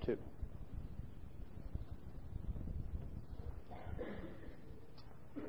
chapter 0.00 0.16
2. 5.36 5.42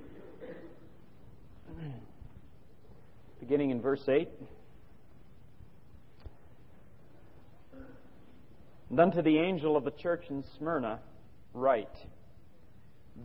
Beginning 3.40 3.70
in 3.72 3.82
verse 3.82 4.08
8. 4.08 4.28
And 8.90 9.00
unto 9.00 9.22
the 9.22 9.38
angel 9.38 9.78
of 9.78 9.84
the 9.84 9.92
church 9.92 10.26
in 10.30 10.44
Smyrna, 10.58 11.00
write 11.54 11.88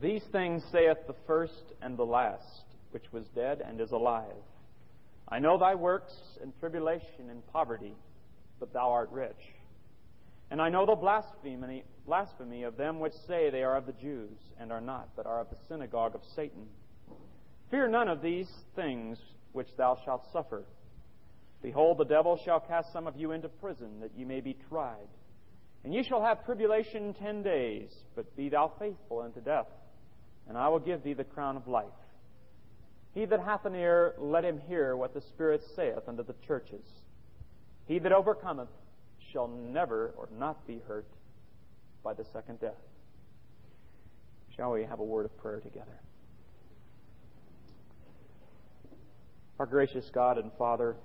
These 0.00 0.22
things 0.32 0.62
saith 0.72 0.98
the 1.06 1.14
first 1.26 1.72
and 1.82 1.96
the 1.96 2.06
last, 2.06 2.64
which 2.90 3.04
was 3.12 3.24
dead 3.34 3.62
and 3.66 3.80
is 3.80 3.90
alive. 3.90 4.26
I 5.28 5.38
know 5.38 5.58
thy 5.58 5.74
works 5.76 6.12
and 6.42 6.52
tribulation 6.58 7.30
and 7.30 7.46
poverty, 7.52 7.94
but 8.58 8.72
thou 8.72 8.90
art 8.90 9.10
rich. 9.12 9.36
And 10.50 10.60
I 10.60 10.68
know 10.68 10.84
the 10.84 10.96
blasphemy, 10.96 11.84
blasphemy 12.06 12.64
of 12.64 12.76
them 12.76 12.98
which 12.98 13.12
say 13.28 13.50
they 13.50 13.62
are 13.62 13.76
of 13.76 13.86
the 13.86 13.92
Jews, 13.92 14.36
and 14.58 14.72
are 14.72 14.80
not, 14.80 15.10
but 15.16 15.26
are 15.26 15.40
of 15.40 15.50
the 15.50 15.56
synagogue 15.68 16.14
of 16.14 16.22
Satan. 16.34 16.66
Fear 17.70 17.88
none 17.88 18.08
of 18.08 18.20
these 18.20 18.50
things 18.74 19.18
which 19.52 19.68
thou 19.76 19.98
shalt 20.04 20.24
suffer. 20.32 20.64
Behold, 21.62 21.98
the 21.98 22.04
devil 22.04 22.40
shall 22.44 22.58
cast 22.58 22.92
some 22.92 23.06
of 23.06 23.16
you 23.16 23.32
into 23.32 23.48
prison, 23.48 24.00
that 24.00 24.10
ye 24.16 24.24
may 24.24 24.40
be 24.40 24.56
tried. 24.68 25.08
And 25.84 25.94
ye 25.94 26.02
shall 26.02 26.22
have 26.22 26.44
tribulation 26.44 27.14
ten 27.14 27.42
days, 27.42 27.90
but 28.16 28.36
be 28.36 28.48
thou 28.48 28.72
faithful 28.78 29.20
unto 29.20 29.40
death, 29.40 29.68
and 30.48 30.58
I 30.58 30.68
will 30.68 30.78
give 30.80 31.04
thee 31.04 31.14
the 31.14 31.24
crown 31.24 31.56
of 31.56 31.68
life. 31.68 31.86
He 33.14 33.24
that 33.24 33.40
hath 33.40 33.64
an 33.66 33.74
ear, 33.74 34.14
let 34.18 34.44
him 34.44 34.60
hear 34.68 34.96
what 34.96 35.14
the 35.14 35.20
Spirit 35.20 35.62
saith 35.76 36.08
unto 36.08 36.24
the 36.24 36.34
churches. 36.46 36.84
He 37.86 37.98
that 38.00 38.12
overcometh 38.12 38.68
shall 39.32 39.48
never 39.48 40.12
or 40.16 40.28
not 40.36 40.66
be 40.66 40.80
hurt 40.86 41.06
by 42.02 42.14
the 42.14 42.24
second 42.32 42.60
death. 42.60 42.72
Shall 44.56 44.72
we 44.72 44.84
have 44.84 45.00
a 45.00 45.04
word 45.04 45.24
of 45.24 45.36
prayer 45.38 45.60
together? 45.60 46.00
Our 49.58 49.66
gracious 49.66 50.08
God 50.12 50.38
and 50.38 50.50
Father, 50.58 50.96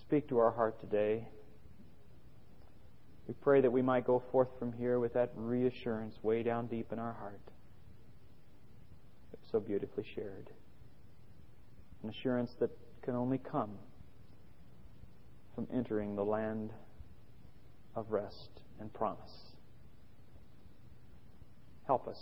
speak 0.00 0.28
to 0.28 0.38
our 0.38 0.52
heart 0.52 0.80
today. 0.80 1.26
We 3.26 3.34
pray 3.34 3.62
that 3.62 3.72
we 3.72 3.82
might 3.82 4.06
go 4.06 4.22
forth 4.30 4.48
from 4.58 4.72
here 4.72 5.00
with 5.00 5.14
that 5.14 5.32
reassurance 5.34 6.14
way 6.22 6.42
down 6.42 6.66
deep 6.66 6.92
in 6.92 6.98
our 6.98 7.14
heart. 7.14 7.40
So 9.50 9.60
beautifully 9.60 10.04
shared. 10.14 10.50
An 12.02 12.10
assurance 12.10 12.52
that 12.60 12.70
can 13.02 13.14
only 13.14 13.38
come 13.38 13.70
entering 15.74 16.16
the 16.16 16.24
land 16.24 16.72
of 17.96 18.10
rest 18.10 18.60
and 18.80 18.92
promise. 18.92 19.32
Help 21.86 22.08
us 22.08 22.20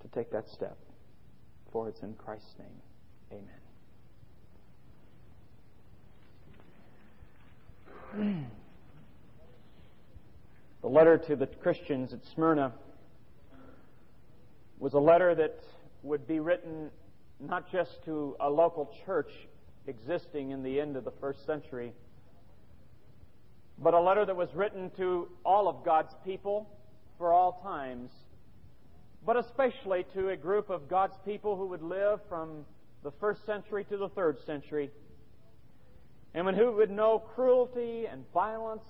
to 0.00 0.08
take 0.08 0.30
that 0.32 0.48
step, 0.48 0.76
for 1.72 1.88
it's 1.88 2.02
in 2.02 2.14
Christ's 2.14 2.54
name. 2.58 3.44
Amen. 8.14 8.14
the 10.82 10.88
letter 10.88 11.18
to 11.18 11.36
the 11.36 11.46
Christians 11.46 12.12
at 12.12 12.20
Smyrna 12.34 12.72
was 14.78 14.94
a 14.94 14.98
letter 14.98 15.34
that 15.34 15.60
would 16.02 16.26
be 16.26 16.40
written 16.40 16.90
not 17.40 17.70
just 17.70 18.04
to 18.04 18.36
a 18.40 18.48
local 18.48 18.92
church 19.06 19.30
existing 19.86 20.50
in 20.50 20.62
the 20.62 20.80
end 20.80 20.96
of 20.96 21.04
the 21.04 21.12
first 21.20 21.44
century, 21.46 21.92
but 23.78 23.94
a 23.94 24.00
letter 24.00 24.24
that 24.24 24.36
was 24.36 24.48
written 24.54 24.90
to 24.96 25.28
all 25.44 25.68
of 25.68 25.84
God's 25.84 26.14
people 26.24 26.68
for 27.18 27.32
all 27.32 27.60
times, 27.62 28.10
but 29.24 29.36
especially 29.36 30.04
to 30.14 30.30
a 30.30 30.36
group 30.36 30.70
of 30.70 30.88
God's 30.88 31.16
people 31.24 31.56
who 31.56 31.66
would 31.66 31.82
live 31.82 32.20
from 32.28 32.64
the 33.02 33.10
first 33.20 33.44
century 33.46 33.84
to 33.84 33.96
the 33.96 34.08
third 34.08 34.38
century, 34.46 34.90
and 36.34 36.56
who 36.56 36.72
would 36.72 36.90
know 36.90 37.18
cruelty 37.34 38.06
and 38.10 38.24
violence 38.32 38.86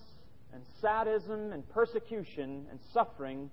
and 0.52 0.62
sadism 0.80 1.52
and 1.52 1.68
persecution 1.70 2.66
and 2.70 2.78
suffering 2.92 3.50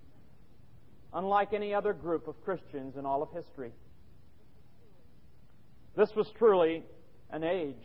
unlike 1.13 1.53
any 1.53 1.73
other 1.73 1.93
group 1.93 2.27
of 2.27 2.41
Christians 2.43 2.95
in 2.95 3.05
all 3.05 3.21
of 3.21 3.29
history. 3.31 3.71
This 5.95 6.09
was 6.15 6.27
truly 6.37 6.83
an 7.31 7.43
age 7.43 7.75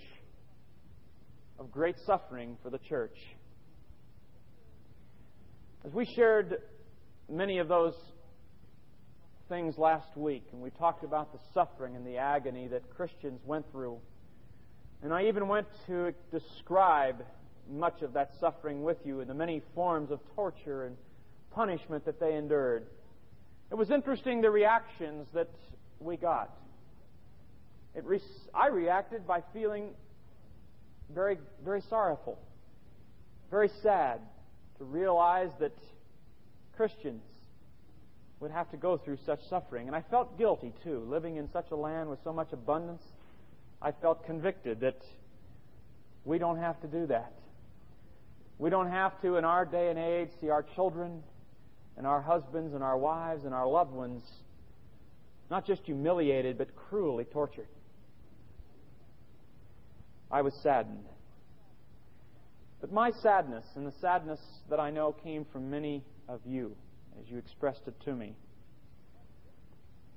of 1.59 1.73
great 1.73 1.97
suffering 2.05 2.57
for 2.63 2.71
the 2.71 2.79
church. 2.79 3.17
As 5.85 5.93
we 5.93 6.05
shared 6.05 6.59
many 7.31 7.59
of 7.59 7.69
those 7.69 7.95
things 9.49 9.79
last 9.79 10.17
week, 10.17 10.45
and 10.53 10.61
we 10.61 10.71
talked 10.71 11.05
about 11.05 11.33
the 11.33 11.39
suffering 11.55 11.95
and 11.97 12.07
the 12.07 12.19
agony 12.19 12.69
that 12.69 12.83
Christians 12.97 13.41
went 13.45 13.71
through, 13.71 13.99
and 15.03 15.13
I 15.13 15.27
even 15.27 15.47
went 15.49 15.67
to 15.87 16.13
describe 16.33 17.25
much 17.71 18.03
of 18.03 18.13
that 18.15 18.31
suffering 18.41 18.83
with 18.83 18.99
you 19.05 19.21
and 19.21 19.29
the 19.29 19.35
many 19.35 19.63
forms 19.75 20.11
of 20.11 20.21
torture 20.35 20.85
and 20.85 20.97
punishment 21.53 22.05
that 22.05 22.21
they 22.21 22.35
endured. 22.35 22.87
It 23.71 23.75
was 23.75 23.91
interesting 23.91 24.41
the 24.41 24.51
reactions 24.51 25.27
that 25.35 25.51
we 26.01 26.17
got. 26.17 26.51
Re- 27.95 28.21
I 28.55 28.69
reacted 28.69 29.27
by 29.27 29.43
feeling 29.53 29.91
very, 31.15 31.39
very 31.65 31.83
sorrowful, 31.89 32.39
very 33.51 33.71
sad 33.83 34.21
to 34.79 34.85
realize 34.85 35.51
that 35.61 35.77
Christians 36.77 37.23
would 38.41 38.51
have 38.51 38.71
to 38.71 38.77
go 38.77 38.99
through 38.99 39.19
such 39.25 39.41
suffering. 39.49 39.87
And 39.87 39.97
I 39.97 40.03
felt 40.03 40.37
guilty, 40.37 40.73
too. 40.85 41.07
Living 41.09 41.37
in 41.37 41.49
such 41.53 41.71
a 41.71 41.77
land 41.77 42.11
with 42.11 42.19
so 42.23 42.33
much 42.33 42.53
abundance, 42.53 43.03
I 43.81 43.93
felt 43.93 44.27
convicted 44.27 44.81
that 44.81 45.01
we 46.25 46.39
don't 46.39 46.59
have 46.59 46.81
to 46.83 46.87
do 46.87 47.07
that. 47.07 47.33
We 48.59 48.71
don't 48.71 48.91
have 48.91 49.21
to, 49.23 49.37
in 49.37 49.45
our 49.45 49.65
day 49.65 49.89
and 49.91 49.99
age, 49.99 50.29
see 50.41 50.51
our 50.51 50.63
children 50.75 51.23
and 51.97 52.07
our 52.07 52.21
husbands 52.21 52.75
and 52.75 52.83
our 52.83 52.97
wives 52.97 53.45
and 53.45 53.55
our 53.55 53.67
loved 53.67 53.93
ones 53.93 54.23
not 55.51 55.67
just 55.67 55.83
humiliated, 55.83 56.59
but 56.59 56.75
cruelly 56.75 57.25
tortured. 57.25 57.69
I 60.31 60.43
was 60.43 60.55
saddened. 60.63 61.05
But 62.81 62.93
my 62.93 63.11
sadness, 63.23 63.65
and 63.75 63.87
the 63.87 63.95
sadness 64.01 64.41
that 64.69 64.81
I 64.81 64.91
know 64.91 65.13
came 65.13 65.47
from 65.53 65.71
many 65.71 66.05
of 66.29 66.41
you 66.45 66.77
as 67.21 67.31
you 67.31 67.39
expressed 67.39 67.83
it 67.87 67.95
to 68.05 68.13
me, 68.13 68.35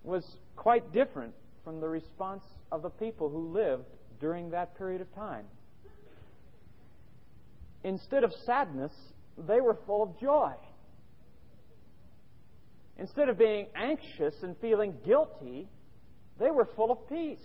was 0.04 0.26
quite 0.56 0.92
different 0.94 1.34
from 1.64 1.80
the 1.80 1.88
response 1.88 2.44
of 2.72 2.82
the 2.82 2.90
people 2.90 3.30
who 3.30 3.52
lived 3.54 3.86
during 4.20 4.52
that 4.52 4.78
period 4.78 5.02
of 5.02 5.14
time. 5.16 5.46
Instead 7.84 8.24
of 8.24 8.34
sadness, 8.46 8.92
they 9.38 9.62
were 9.62 9.78
full 9.86 10.04
of 10.04 10.20
joy. 10.20 10.52
Instead 12.98 13.30
of 13.30 13.38
being 13.38 13.68
anxious 13.76 14.36
and 14.44 14.58
feeling 14.58 14.94
guilty, 15.06 15.70
they 16.40 16.52
were 16.52 16.68
full 16.76 16.92
of 16.92 17.08
peace. 17.08 17.40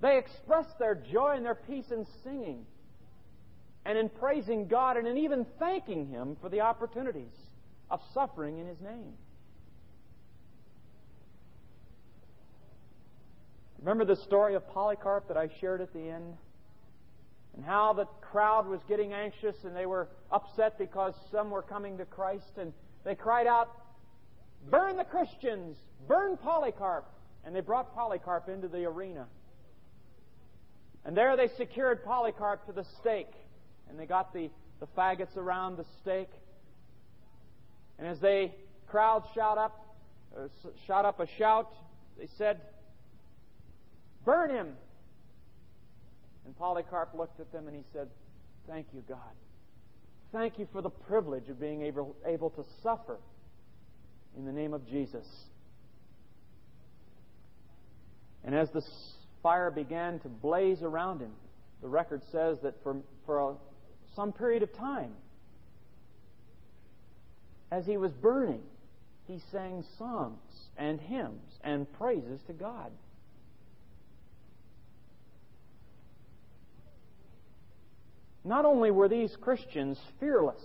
They 0.00 0.18
expressed 0.18 0.78
their 0.78 0.94
joy 0.94 1.34
and 1.36 1.44
their 1.44 1.54
peace 1.54 1.90
in 1.90 2.06
singing 2.22 2.66
and 3.84 3.98
in 3.98 4.08
praising 4.08 4.68
God 4.68 4.96
and 4.96 5.06
in 5.06 5.18
even 5.18 5.46
thanking 5.58 6.06
Him 6.08 6.36
for 6.40 6.48
the 6.48 6.60
opportunities 6.60 7.32
of 7.90 8.00
suffering 8.12 8.58
in 8.58 8.66
His 8.66 8.80
name. 8.80 9.14
Remember 13.78 14.04
the 14.04 14.16
story 14.16 14.54
of 14.54 14.66
Polycarp 14.68 15.28
that 15.28 15.36
I 15.36 15.48
shared 15.60 15.80
at 15.80 15.92
the 15.92 16.08
end? 16.08 16.36
and 17.56 17.64
how 17.64 17.92
the 17.92 18.06
crowd 18.20 18.66
was 18.66 18.80
getting 18.88 19.12
anxious 19.12 19.56
and 19.64 19.76
they 19.76 19.86
were 19.86 20.08
upset 20.30 20.78
because 20.78 21.14
some 21.30 21.50
were 21.50 21.62
coming 21.62 21.98
to 21.98 22.04
Christ 22.04 22.58
and 22.58 22.72
they 23.04 23.14
cried 23.14 23.46
out, 23.46 23.70
Burn 24.70 24.96
the 24.96 25.04
Christians! 25.04 25.76
Burn 26.08 26.36
Polycarp! 26.36 27.04
And 27.44 27.54
they 27.54 27.60
brought 27.60 27.94
Polycarp 27.94 28.48
into 28.48 28.68
the 28.68 28.84
arena. 28.84 29.26
And 31.04 31.16
there 31.16 31.36
they 31.36 31.48
secured 31.56 32.04
Polycarp 32.04 32.66
to 32.66 32.72
the 32.72 32.84
stake. 33.00 33.32
And 33.88 33.98
they 33.98 34.06
got 34.06 34.32
the, 34.32 34.50
the 34.80 34.86
faggots 34.96 35.36
around 35.36 35.76
the 35.76 35.84
stake. 36.00 36.30
And 37.98 38.08
as 38.08 38.18
they 38.20 38.54
crowd 38.88 39.24
shout 39.34 39.58
up, 39.58 39.96
uh, 40.36 40.48
shot 40.86 41.04
up 41.04 41.20
a 41.20 41.26
shout, 41.38 41.72
they 42.18 42.28
said, 42.38 42.60
Burn 44.24 44.50
him! 44.50 44.74
And 46.46 46.56
Polycarp 46.56 47.14
looked 47.14 47.40
at 47.40 47.52
them 47.52 47.66
and 47.66 47.76
he 47.76 47.82
said, 47.92 48.08
Thank 48.66 48.86
you, 48.94 49.02
God. 49.08 49.18
Thank 50.32 50.58
you 50.58 50.66
for 50.72 50.82
the 50.82 50.90
privilege 50.90 51.48
of 51.48 51.60
being 51.60 51.82
able, 51.82 52.16
able 52.26 52.50
to 52.50 52.64
suffer 52.82 53.18
in 54.36 54.44
the 54.44 54.52
name 54.52 54.74
of 54.74 54.86
Jesus. 54.88 55.26
And 58.42 58.54
as 58.54 58.68
the 58.70 58.82
fire 59.44 59.70
began 59.70 60.18
to 60.20 60.28
blaze 60.28 60.82
around 60.82 61.20
him, 61.20 61.30
the 61.82 61.86
record 61.86 62.22
says 62.32 62.56
that 62.62 62.82
for, 62.82 62.96
for 63.26 63.50
a, 63.50 63.54
some 64.16 64.32
period 64.32 64.62
of 64.62 64.72
time, 64.74 65.12
as 67.70 67.84
he 67.84 67.98
was 67.98 68.10
burning, 68.10 68.62
he 69.28 69.38
sang 69.52 69.84
songs 69.98 70.40
and 70.78 70.98
hymns 70.98 71.58
and 71.62 71.92
praises 71.92 72.40
to 72.46 72.54
God. 72.54 72.90
Not 78.44 78.64
only 78.64 78.90
were 78.90 79.08
these 79.08 79.36
Christians 79.42 79.98
fearless, 80.20 80.62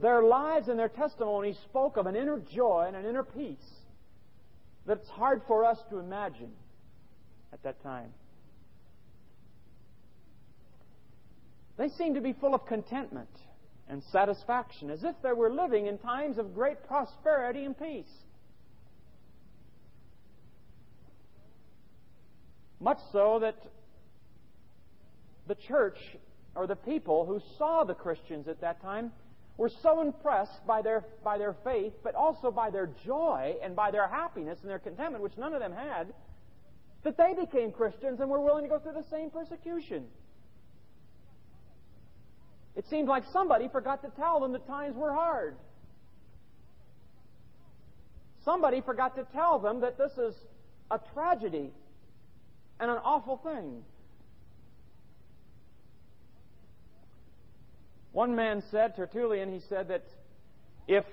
their 0.00 0.22
lives 0.22 0.68
and 0.68 0.78
their 0.78 0.88
testimony 0.88 1.56
spoke 1.64 1.96
of 1.96 2.06
an 2.06 2.14
inner 2.14 2.38
joy 2.38 2.84
and 2.86 2.94
an 2.94 3.04
inner 3.04 3.24
peace 3.24 3.77
that 4.88 4.98
it's 5.00 5.10
hard 5.10 5.42
for 5.46 5.66
us 5.66 5.78
to 5.90 5.98
imagine 5.98 6.50
at 7.52 7.62
that 7.62 7.80
time. 7.82 8.08
They 11.76 11.88
seemed 11.90 12.14
to 12.14 12.22
be 12.22 12.32
full 12.32 12.54
of 12.54 12.66
contentment 12.66 13.28
and 13.86 14.02
satisfaction, 14.10 14.90
as 14.90 15.04
if 15.04 15.14
they 15.22 15.32
were 15.32 15.50
living 15.50 15.86
in 15.86 15.98
times 15.98 16.38
of 16.38 16.54
great 16.54 16.86
prosperity 16.86 17.64
and 17.64 17.78
peace. 17.78 18.10
Much 22.80 22.98
so 23.12 23.40
that 23.40 23.56
the 25.46 25.54
church 25.54 25.98
or 26.54 26.66
the 26.66 26.76
people 26.76 27.26
who 27.26 27.40
saw 27.58 27.84
the 27.84 27.94
Christians 27.94 28.48
at 28.48 28.62
that 28.62 28.80
time 28.80 29.12
were 29.58 29.70
so 29.82 30.00
impressed 30.00 30.64
by 30.66 30.80
their, 30.80 31.04
by 31.24 31.36
their 31.36 31.54
faith, 31.64 31.92
but 32.02 32.14
also 32.14 32.50
by 32.50 32.70
their 32.70 32.88
joy 33.04 33.54
and 33.62 33.74
by 33.76 33.90
their 33.90 34.06
happiness 34.08 34.58
and 34.62 34.70
their 34.70 34.78
contentment, 34.78 35.22
which 35.22 35.36
none 35.36 35.52
of 35.52 35.60
them 35.60 35.72
had, 35.72 36.06
that 37.02 37.18
they 37.18 37.34
became 37.38 37.72
Christians 37.72 38.20
and 38.20 38.30
were 38.30 38.40
willing 38.40 38.62
to 38.62 38.70
go 38.70 38.78
through 38.78 38.92
the 38.92 39.08
same 39.10 39.30
persecution. 39.30 40.04
It 42.76 42.86
seemed 42.88 43.08
like 43.08 43.24
somebody 43.32 43.68
forgot 43.68 44.02
to 44.02 44.10
tell 44.10 44.38
them 44.38 44.52
that 44.52 44.64
times 44.68 44.96
were 44.96 45.12
hard. 45.12 45.56
Somebody 48.44 48.80
forgot 48.80 49.16
to 49.16 49.26
tell 49.34 49.58
them 49.58 49.80
that 49.80 49.98
this 49.98 50.12
is 50.12 50.34
a 50.88 51.00
tragedy 51.12 51.72
and 52.78 52.90
an 52.90 52.98
awful 53.04 53.38
thing. 53.38 53.82
One 58.18 58.34
man 58.34 58.64
said, 58.72 58.96
Tertullian, 58.96 59.52
he 59.52 59.60
said 59.68 59.86
that 59.90 60.02
if 60.88 61.04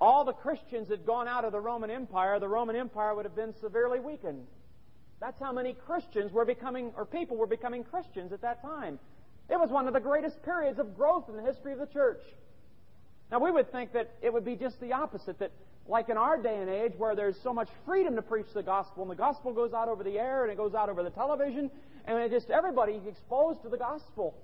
all 0.00 0.24
the 0.24 0.32
Christians 0.32 0.88
had 0.88 1.04
gone 1.04 1.26
out 1.26 1.44
of 1.44 1.50
the 1.50 1.58
Roman 1.58 1.90
Empire, 1.90 2.38
the 2.38 2.46
Roman 2.46 2.76
Empire 2.76 3.12
would 3.12 3.24
have 3.24 3.34
been 3.34 3.52
severely 3.60 3.98
weakened. 3.98 4.46
That's 5.18 5.40
how 5.40 5.50
many 5.50 5.72
Christians 5.72 6.30
were 6.30 6.44
becoming, 6.44 6.92
or 6.96 7.04
people 7.04 7.36
were 7.36 7.48
becoming 7.48 7.82
Christians 7.82 8.32
at 8.32 8.42
that 8.42 8.62
time. 8.62 9.00
It 9.50 9.58
was 9.58 9.68
one 9.68 9.88
of 9.88 9.94
the 9.94 9.98
greatest 9.98 10.40
periods 10.44 10.78
of 10.78 10.96
growth 10.96 11.28
in 11.28 11.34
the 11.34 11.42
history 11.42 11.72
of 11.72 11.80
the 11.80 11.86
church. 11.86 12.22
Now, 13.32 13.40
we 13.40 13.50
would 13.50 13.72
think 13.72 13.94
that 13.94 14.14
it 14.22 14.32
would 14.32 14.44
be 14.44 14.54
just 14.54 14.80
the 14.80 14.92
opposite, 14.92 15.40
that 15.40 15.50
like 15.88 16.08
in 16.08 16.16
our 16.16 16.40
day 16.40 16.60
and 16.60 16.70
age 16.70 16.92
where 16.96 17.16
there's 17.16 17.36
so 17.42 17.52
much 17.52 17.68
freedom 17.84 18.14
to 18.14 18.22
preach 18.22 18.46
the 18.54 18.62
gospel, 18.62 19.02
and 19.02 19.10
the 19.10 19.16
gospel 19.16 19.52
goes 19.52 19.72
out 19.72 19.88
over 19.88 20.04
the 20.04 20.20
air 20.20 20.44
and 20.44 20.52
it 20.52 20.56
goes 20.56 20.76
out 20.76 20.88
over 20.88 21.02
the 21.02 21.10
television, 21.10 21.68
and 22.04 22.16
it 22.16 22.30
just 22.30 22.48
everybody's 22.48 23.04
exposed 23.08 23.60
to 23.62 23.68
the 23.68 23.76
gospel. 23.76 24.36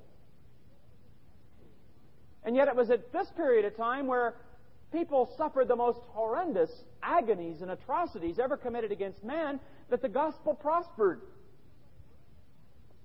And 2.44 2.54
yet 2.54 2.68
it 2.68 2.76
was 2.76 2.90
at 2.90 3.12
this 3.12 3.28
period 3.36 3.64
of 3.64 3.76
time 3.76 4.06
where 4.06 4.34
people 4.92 5.30
suffered 5.36 5.68
the 5.68 5.76
most 5.76 6.00
horrendous 6.08 6.70
agonies 7.02 7.62
and 7.62 7.70
atrocities 7.70 8.38
ever 8.38 8.56
committed 8.56 8.92
against 8.92 9.24
man 9.24 9.58
that 9.90 10.02
the 10.02 10.08
gospel 10.08 10.54
prospered. 10.54 11.20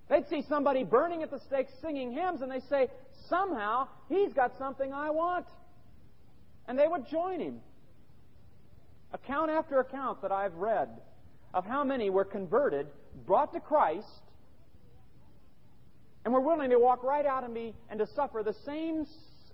They'd 0.09 0.27
see 0.27 0.43
somebody 0.49 0.83
burning 0.83 1.23
at 1.23 1.31
the 1.31 1.39
stake 1.39 1.67
singing 1.81 2.11
hymns 2.11 2.41
and 2.41 2.51
they 2.51 2.61
say, 2.69 2.89
somehow 3.27 3.87
he's 4.09 4.33
got 4.33 4.57
something 4.57 4.91
I 4.91 5.11
want. 5.11 5.45
And 6.67 6.77
they 6.77 6.87
would 6.87 7.07
join 7.07 7.39
him. 7.39 7.61
Account 9.13 9.51
after 9.51 9.79
account 9.79 10.21
that 10.21 10.31
I've 10.31 10.55
read 10.55 10.89
of 11.53 11.65
how 11.65 11.83
many 11.83 12.09
were 12.09 12.25
converted, 12.25 12.87
brought 13.25 13.53
to 13.53 13.59
Christ, 13.59 14.05
and 16.23 16.33
were 16.33 16.41
willing 16.41 16.69
to 16.69 16.77
walk 16.77 17.03
right 17.03 17.25
out 17.25 17.43
and 17.43 17.53
be 17.53 17.73
and 17.89 17.99
to 17.99 18.07
suffer 18.07 18.43
the 18.43 18.55
same 18.65 19.07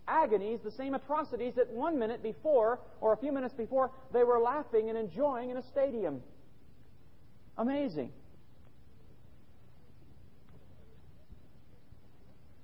agonies, 0.07 0.59
the 0.63 0.71
same 0.71 0.93
atrocities 0.93 1.53
that 1.55 1.69
one 1.71 1.97
minute 1.97 2.21
before, 2.21 2.79
or 3.01 3.13
a 3.13 3.17
few 3.17 3.31
minutes 3.31 3.53
before, 3.53 3.91
they 4.13 4.23
were 4.23 4.39
laughing 4.39 4.89
and 4.89 4.97
enjoying 4.97 5.49
in 5.49 5.57
a 5.57 5.63
stadium. 5.63 6.21
Amazing. 7.57 8.11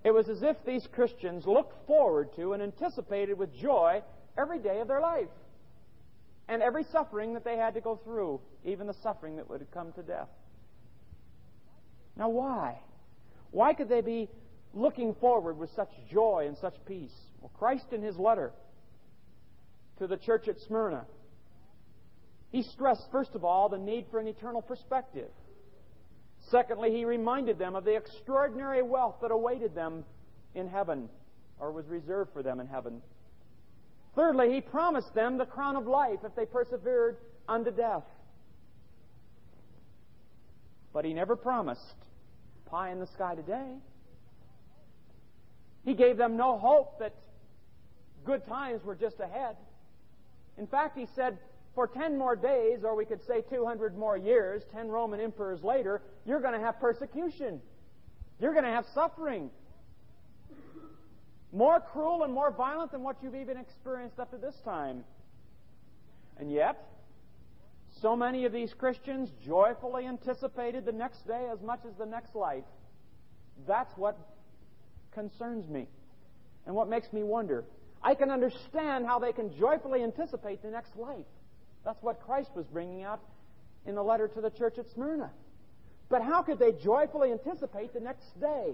It 0.04 0.12
was 0.12 0.28
as 0.30 0.42
if 0.42 0.58
these 0.66 0.88
Christians 0.94 1.46
looked 1.46 1.86
forward 1.86 2.36
to 2.36 2.54
and 2.54 2.64
anticipated 2.64 3.38
with 3.38 3.56
joy 3.56 4.02
every 4.38 4.60
day 4.60 4.80
of 4.80 4.88
their 4.88 5.00
life 5.00 5.30
and 6.48 6.62
every 6.62 6.84
suffering 6.92 7.34
that 7.36 7.44
they 7.44 7.56
had 7.56 7.76
to 7.76 7.82
go 7.82 8.00
through, 8.04 8.42
even 8.66 8.88
the 8.88 8.96
suffering 9.04 9.38
that 9.38 9.50
would 9.50 9.66
come 9.72 9.92
to 9.94 10.02
death. 10.02 10.28
Now, 12.18 12.30
why? 12.30 12.80
Why 13.52 13.74
could 13.74 13.90
they 13.90 14.02
be 14.02 14.30
looking 14.74 15.14
forward 15.16 15.58
with 15.58 15.70
such 15.76 15.90
joy 16.12 16.46
and 16.48 16.58
such 16.58 16.76
peace? 16.86 17.14
Well, 17.42 17.52
Christ 17.58 17.92
in 17.92 18.02
his 18.02 18.18
letter 18.18 18.52
to 19.98 20.08
the 20.08 20.18
church 20.18 20.48
at 20.48 20.60
Smyrna, 20.62 21.06
he 22.52 22.64
stressed, 22.64 23.08
first 23.12 23.34
of 23.34 23.44
all, 23.44 23.70
the 23.70 23.78
need 23.78 24.06
for 24.12 24.20
an 24.20 24.28
eternal 24.28 24.62
perspective. 24.62 25.30
Secondly, 26.50 26.92
he 26.92 27.06
reminded 27.06 27.58
them 27.58 27.76
of 27.76 27.86
the 27.86 27.96
extraordinary 27.96 28.82
wealth 28.82 29.16
that 29.22 29.32
awaited 29.32 29.74
them 29.74 30.04
in 30.54 30.68
heaven, 30.68 31.10
or 31.60 31.72
was 31.72 31.86
reserved 31.88 32.34
for 32.34 32.44
them 32.44 32.60
in 32.60 32.68
heaven. 32.68 33.02
Thirdly, 34.16 34.54
he 34.54 34.62
promised 34.62 35.14
them 35.14 35.38
the 35.38 35.46
crown 35.46 35.76
of 35.76 35.88
life 35.88 36.20
if 36.26 36.36
they 36.36 36.46
persevered 36.46 37.18
unto 37.48 37.72
death. 37.72 38.04
But 40.94 41.06
he 41.06 41.14
never 41.14 41.38
promised 41.38 41.96
pie 42.66 42.92
in 42.92 43.00
the 43.00 43.08
sky 43.08 43.36
today. 43.36 43.76
He 45.86 45.94
gave 45.94 46.18
them 46.18 46.36
no 46.36 46.58
hope 46.58 47.00
that 47.00 47.14
good 48.26 48.46
times 48.46 48.84
were 48.84 48.96
just 48.96 49.20
ahead. 49.20 49.56
In 50.58 50.68
fact, 50.68 50.98
he 50.98 51.08
said, 51.16 51.38
for 51.74 51.88
10 51.88 52.18
more 52.18 52.36
days, 52.36 52.80
or 52.84 52.96
we 52.96 53.06
could 53.06 53.26
say 53.26 53.42
200 53.50 53.98
more 53.98 54.18
years, 54.18 54.64
10 54.74 54.90
Roman 54.90 55.22
emperors 55.22 55.64
later, 55.64 56.02
you're 56.26 56.42
going 56.42 56.54
to 56.54 56.60
have 56.60 56.80
persecution. 56.80 57.62
You're 58.40 58.54
going 58.54 58.66
to 58.66 58.72
have 58.72 58.86
suffering. 58.94 59.50
More 61.54 61.80
cruel 61.80 62.24
and 62.24 62.34
more 62.34 62.52
violent 62.52 62.92
than 62.92 63.04
what 63.04 63.18
you've 63.22 63.36
even 63.36 63.58
experienced 63.58 64.20
up 64.20 64.32
to 64.32 64.38
this 64.38 64.56
time. 64.66 65.04
And 66.38 66.52
yet, 66.52 66.84
so 68.02 68.16
many 68.16 68.46
of 68.46 68.52
these 68.52 68.74
Christians 68.74 69.30
joyfully 69.46 70.08
anticipated 70.08 70.86
the 70.86 70.92
next 70.92 71.28
day 71.28 71.48
as 71.52 71.62
much 71.62 71.82
as 71.88 71.94
the 71.98 72.06
next 72.06 72.36
life. 72.36 72.64
That's 73.68 73.92
what 73.98 74.18
concerns 75.14 75.70
me 75.70 75.88
and 76.66 76.76
what 76.76 76.90
makes 76.90 77.12
me 77.14 77.24
wonder. 77.24 77.64
I 78.04 78.16
can 78.16 78.32
understand 78.32 79.06
how 79.06 79.20
they 79.20 79.32
can 79.32 79.56
joyfully 79.58 80.04
anticipate 80.04 80.62
the 80.62 80.70
next 80.70 80.96
life. 80.96 81.26
That's 81.86 82.02
what 82.02 82.22
Christ 82.22 82.50
was 82.56 82.66
bringing 82.68 83.04
out 83.04 83.22
in 83.86 83.96
the 83.96 84.04
letter 84.04 84.28
to 84.28 84.42
the 84.42 84.50
church 84.50 84.78
at 84.78 84.86
Smyrna. 84.94 85.32
But 86.10 86.22
how 86.22 86.42
could 86.42 86.60
they 86.60 86.72
joyfully 86.72 87.32
anticipate 87.32 87.94
the 87.94 88.00
next 88.00 88.40
day? 88.40 88.74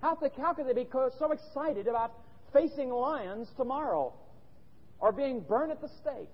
How, 0.00 0.14
could 0.14 0.66
they 0.66 0.72
be 0.72 0.88
so 1.18 1.32
excited 1.32 1.86
about 1.86 2.12
facing 2.52 2.90
lions 2.90 3.48
tomorrow 3.56 4.14
or 4.98 5.12
being 5.12 5.40
burned 5.40 5.72
at 5.72 5.80
the 5.80 5.88
stake? 6.00 6.30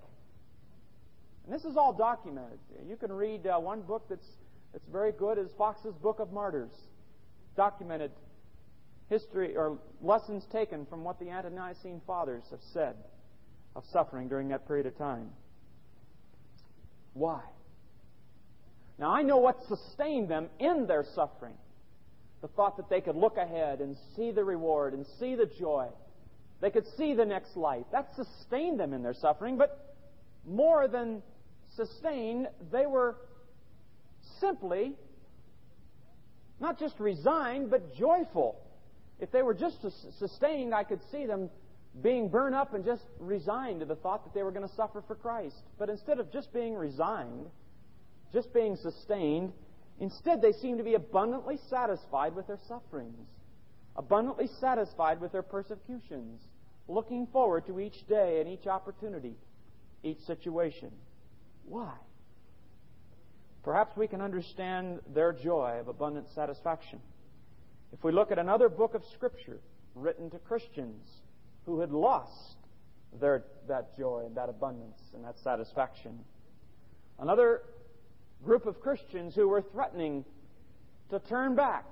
And 1.45 1.53
this 1.53 1.65
is 1.65 1.75
all 1.75 1.93
documented. 1.93 2.59
You 2.87 2.95
can 2.95 3.11
read 3.11 3.47
uh, 3.47 3.57
one 3.57 3.81
book 3.81 4.05
that's, 4.09 4.27
that's 4.71 4.87
very 4.91 5.11
good 5.11 5.37
is 5.37 5.49
Foxe's 5.57 5.95
Book 6.01 6.19
of 6.19 6.31
Martyrs. 6.31 6.71
Documented 7.55 8.11
history 9.09 9.55
or 9.55 9.77
lessons 10.01 10.43
taken 10.51 10.85
from 10.85 11.03
what 11.03 11.19
the 11.19 11.29
ante-Nicene 11.29 12.01
fathers 12.05 12.43
have 12.51 12.59
said 12.73 12.95
of 13.75 13.83
suffering 13.91 14.27
during 14.27 14.49
that 14.49 14.67
period 14.67 14.85
of 14.85 14.97
time. 14.97 15.29
Why? 17.13 17.41
Now, 18.99 19.11
I 19.11 19.21
know 19.21 19.37
what 19.37 19.57
sustained 19.67 20.29
them 20.29 20.49
in 20.59 20.87
their 20.87 21.05
suffering. 21.15 21.53
The 22.41 22.47
thought 22.49 22.77
that 22.77 22.89
they 22.89 23.01
could 23.01 23.15
look 23.15 23.37
ahead 23.37 23.79
and 23.79 23.95
see 24.15 24.31
the 24.31 24.43
reward 24.43 24.93
and 24.93 25.05
see 25.19 25.35
the 25.35 25.45
joy. 25.45 25.87
They 26.61 26.71
could 26.71 26.85
see 26.97 27.13
the 27.13 27.25
next 27.25 27.55
life. 27.55 27.85
That 27.91 28.09
sustained 28.15 28.79
them 28.79 28.93
in 28.93 29.03
their 29.03 29.13
suffering, 29.13 29.57
but 29.57 29.95
more 30.45 30.87
than 30.87 31.21
sustained, 31.75 32.47
they 32.71 32.85
were 32.85 33.15
simply 34.39 34.93
not 36.59 36.79
just 36.79 36.99
resigned, 36.99 37.69
but 37.69 37.95
joyful. 37.95 38.59
If 39.19 39.31
they 39.31 39.41
were 39.41 39.53
just 39.53 39.77
sustained, 40.19 40.73
I 40.73 40.83
could 40.83 41.01
see 41.11 41.25
them 41.25 41.49
being 42.03 42.29
burned 42.29 42.55
up 42.55 42.73
and 42.73 42.85
just 42.85 43.03
resigned 43.19 43.79
to 43.79 43.85
the 43.85 43.95
thought 43.95 44.23
that 44.23 44.33
they 44.33 44.43
were 44.43 44.51
going 44.51 44.67
to 44.67 44.75
suffer 44.75 45.03
for 45.07 45.15
Christ. 45.15 45.63
But 45.79 45.89
instead 45.89 46.19
of 46.19 46.31
just 46.31 46.53
being 46.53 46.75
resigned, 46.75 47.47
just 48.33 48.53
being 48.53 48.75
sustained. 48.75 49.53
Instead, 49.99 50.41
they 50.41 50.51
seem 50.51 50.77
to 50.77 50.83
be 50.83 50.93
abundantly 50.93 51.57
satisfied 51.69 52.35
with 52.35 52.47
their 52.47 52.59
sufferings, 52.67 53.27
abundantly 53.95 54.47
satisfied 54.59 55.19
with 55.19 55.31
their 55.31 55.41
persecutions, 55.41 56.41
looking 56.87 57.27
forward 57.27 57.65
to 57.67 57.79
each 57.79 58.05
day 58.07 58.39
and 58.39 58.49
each 58.49 58.67
opportunity, 58.67 59.35
each 60.03 60.19
situation. 60.21 60.91
Why? 61.65 61.93
Perhaps 63.63 63.97
we 63.97 64.07
can 64.07 64.21
understand 64.21 64.99
their 65.13 65.33
joy 65.33 65.77
of 65.79 65.87
abundant 65.87 66.27
satisfaction. 66.33 67.01
If 67.93 68.03
we 68.03 68.11
look 68.11 68.31
at 68.31 68.39
another 68.39 68.69
book 68.69 68.93
of 68.93 69.03
Scripture 69.13 69.59
written 69.95 70.29
to 70.31 70.39
Christians 70.39 71.07
who 71.65 71.79
had 71.79 71.91
lost 71.91 72.57
their, 73.19 73.43
that 73.67 73.97
joy 73.97 74.23
and 74.25 74.35
that 74.35 74.49
abundance 74.49 74.99
and 75.13 75.23
that 75.23 75.39
satisfaction, 75.39 76.19
another 77.19 77.61
group 78.43 78.65
of 78.65 78.81
Christians 78.81 79.35
who 79.35 79.47
were 79.47 79.61
threatening 79.61 80.25
to 81.09 81.19
turn 81.19 81.55
back 81.55 81.85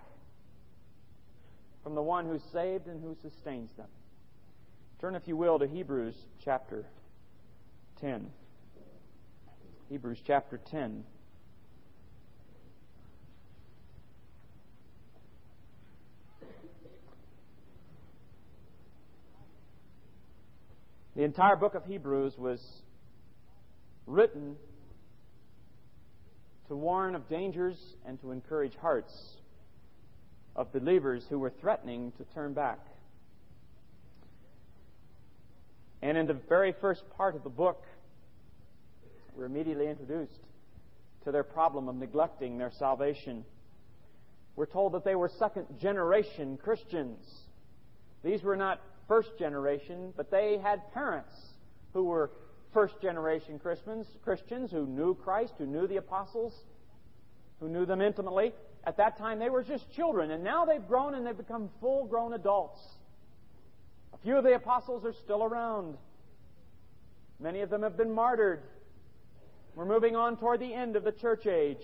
from 1.83 1.95
the 1.95 2.01
one 2.01 2.25
who 2.25 2.39
saved 2.51 2.87
and 2.87 3.01
who 3.01 3.15
sustains 3.21 3.71
them. 3.77 3.87
Turn, 4.99 5.15
if 5.15 5.27
you 5.27 5.37
will, 5.37 5.59
to 5.59 5.67
Hebrews 5.67 6.15
chapter 6.43 6.85
10. 8.01 8.29
Hebrews 9.89 10.19
chapter 10.25 10.59
10. 10.69 11.03
The 21.15 21.23
entire 21.23 21.55
book 21.55 21.75
of 21.75 21.85
Hebrews 21.85 22.33
was 22.37 22.59
written 24.05 24.57
to 26.67 26.75
warn 26.75 27.15
of 27.15 27.29
dangers 27.29 27.77
and 28.05 28.19
to 28.19 28.31
encourage 28.31 28.75
hearts 28.75 29.13
of 30.57 30.73
believers 30.73 31.23
who 31.29 31.39
were 31.39 31.53
threatening 31.61 32.11
to 32.17 32.25
turn 32.33 32.53
back. 32.53 32.79
And 36.01 36.17
in 36.17 36.27
the 36.27 36.33
very 36.33 36.73
first 36.81 37.03
part 37.15 37.35
of 37.35 37.43
the 37.43 37.49
book, 37.49 37.81
we're 39.37 39.45
immediately 39.45 39.87
introduced 39.87 40.39
to 41.23 41.31
their 41.31 41.43
problem 41.43 41.87
of 41.87 41.95
neglecting 41.95 42.57
their 42.57 42.71
salvation. 42.77 43.45
We're 44.57 44.65
told 44.65 44.93
that 44.93 45.05
they 45.05 45.15
were 45.15 45.31
second 45.39 45.79
generation 45.79 46.57
Christians. 46.57 47.25
These 48.21 48.43
were 48.43 48.57
not 48.57 48.81
first 49.07 49.37
generation, 49.37 50.13
but 50.15 50.31
they 50.31 50.57
had 50.61 50.93
parents 50.93 51.35
who 51.93 52.05
were 52.05 52.31
first 52.73 53.01
generation 53.01 53.59
Christians, 53.59 54.05
Christians 54.23 54.71
who 54.71 54.85
knew 54.85 55.15
Christ, 55.15 55.53
who 55.57 55.65
knew 55.65 55.87
the 55.87 55.97
apostles, 55.97 56.53
who 57.59 57.69
knew 57.69 57.85
them 57.85 58.01
intimately. 58.01 58.53
At 58.85 58.97
that 58.97 59.17
time, 59.17 59.39
they 59.39 59.49
were 59.49 59.63
just 59.63 59.91
children, 59.93 60.31
and 60.31 60.43
now 60.43 60.65
they've 60.65 60.85
grown 60.85 61.15
and 61.15 61.25
they've 61.25 61.37
become 61.37 61.69
full 61.79 62.05
grown 62.05 62.33
adults. 62.33 62.79
A 64.13 64.17
few 64.17 64.37
of 64.37 64.43
the 64.43 64.55
apostles 64.55 65.05
are 65.05 65.13
still 65.23 65.43
around. 65.43 65.97
Many 67.39 67.61
of 67.61 67.69
them 67.69 67.83
have 67.83 67.97
been 67.97 68.11
martyred. 68.11 68.61
We're 69.75 69.85
moving 69.85 70.15
on 70.15 70.37
toward 70.37 70.59
the 70.59 70.73
end 70.73 70.95
of 70.95 71.03
the 71.03 71.11
church 71.11 71.47
age. 71.47 71.83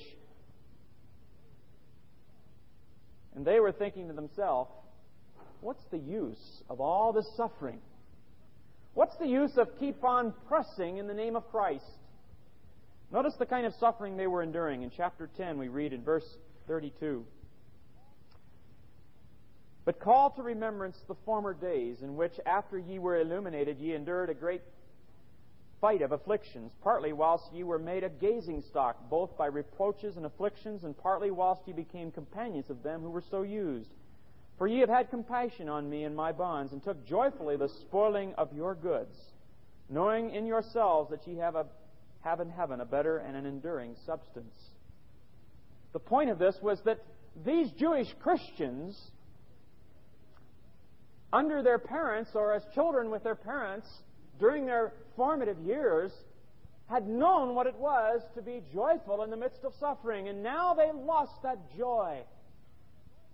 And 3.35 3.45
they 3.45 3.59
were 3.59 3.71
thinking 3.71 4.07
to 4.07 4.13
themselves, 4.13 4.71
what's 5.61 5.83
the 5.91 5.97
use 5.97 6.63
of 6.69 6.81
all 6.81 7.13
this 7.13 7.27
suffering? 7.37 7.79
What's 8.93 9.15
the 9.17 9.27
use 9.27 9.57
of 9.57 9.79
keep 9.79 10.03
on 10.03 10.33
pressing 10.47 10.97
in 10.97 11.07
the 11.07 11.13
name 11.13 11.35
of 11.35 11.49
Christ? 11.49 11.85
Notice 13.11 13.33
the 13.39 13.45
kind 13.45 13.65
of 13.65 13.73
suffering 13.79 14.17
they 14.17 14.27
were 14.27 14.43
enduring. 14.43 14.83
In 14.83 14.91
chapter 14.95 15.29
10, 15.37 15.57
we 15.57 15.67
read 15.67 15.93
in 15.93 16.03
verse 16.03 16.25
32. 16.67 17.25
But 19.83 19.99
call 19.99 20.31
to 20.31 20.43
remembrance 20.43 20.97
the 21.07 21.15
former 21.25 21.53
days 21.53 21.97
in 22.01 22.15
which, 22.15 22.33
after 22.45 22.77
ye 22.77 22.99
were 22.99 23.19
illuminated, 23.19 23.79
ye 23.79 23.95
endured 23.95 24.29
a 24.29 24.33
great 24.33 24.61
fight 25.81 26.01
of 26.03 26.11
afflictions, 26.11 26.71
partly 26.83 27.11
whilst 27.11 27.51
ye 27.51 27.63
were 27.63 27.79
made 27.79 28.03
a 28.03 28.09
gazing 28.09 28.61
stock, 28.69 29.09
both 29.09 29.35
by 29.37 29.47
reproaches 29.47 30.15
and 30.15 30.25
afflictions, 30.25 30.83
and 30.83 30.95
partly 30.97 31.31
whilst 31.31 31.61
ye 31.65 31.73
became 31.73 32.11
companions 32.11 32.69
of 32.69 32.83
them 32.83 33.01
who 33.01 33.09
were 33.09 33.23
so 33.31 33.41
used. 33.41 33.89
For 34.61 34.67
ye 34.67 34.77
have 34.81 34.89
had 34.89 35.09
compassion 35.09 35.69
on 35.69 35.89
me 35.89 36.03
and 36.03 36.15
my 36.15 36.31
bonds, 36.31 36.71
and 36.71 36.83
took 36.83 37.03
joyfully 37.03 37.57
the 37.57 37.67
spoiling 37.67 38.35
of 38.35 38.53
your 38.53 38.75
goods, 38.75 39.17
knowing 39.89 40.29
in 40.29 40.45
yourselves 40.45 41.09
that 41.09 41.27
ye 41.27 41.37
have, 41.37 41.55
a, 41.55 41.65
have 42.19 42.39
in 42.41 42.51
heaven 42.51 42.79
a 42.79 42.85
better 42.85 43.17
and 43.17 43.35
an 43.35 43.47
enduring 43.47 43.95
substance. 44.05 44.53
The 45.93 45.99
point 45.99 46.29
of 46.29 46.37
this 46.37 46.61
was 46.61 46.79
that 46.81 47.03
these 47.43 47.71
Jewish 47.71 48.13
Christians, 48.21 49.01
under 51.33 51.63
their 51.63 51.79
parents 51.79 52.29
or 52.35 52.53
as 52.53 52.61
children 52.75 53.09
with 53.09 53.23
their 53.23 53.33
parents, 53.33 53.87
during 54.39 54.67
their 54.67 54.93
formative 55.15 55.57
years, 55.57 56.11
had 56.87 57.07
known 57.07 57.55
what 57.55 57.65
it 57.65 57.77
was 57.77 58.21
to 58.35 58.43
be 58.43 58.61
joyful 58.71 59.23
in 59.23 59.31
the 59.31 59.37
midst 59.37 59.63
of 59.63 59.73
suffering, 59.79 60.27
and 60.27 60.43
now 60.43 60.75
they 60.75 60.91
lost 60.91 61.41
that 61.41 61.57
joy. 61.75 62.19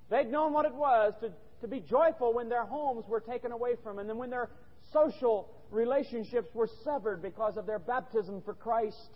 They'd 0.09 0.31
known 0.31 0.53
what 0.53 0.65
it 0.65 0.73
was 0.73 1.13
to, 1.21 1.31
to 1.61 1.67
be 1.67 1.79
joyful 1.79 2.33
when 2.33 2.49
their 2.49 2.65
homes 2.65 3.05
were 3.07 3.19
taken 3.19 3.51
away 3.51 3.75
from 3.83 3.97
them 3.97 4.09
and 4.09 4.19
when 4.19 4.29
their 4.29 4.49
social 4.93 5.49
relationships 5.69 6.53
were 6.53 6.69
severed 6.83 7.21
because 7.21 7.57
of 7.57 7.65
their 7.65 7.79
baptism 7.79 8.41
for 8.43 8.53
Christ. 8.53 9.09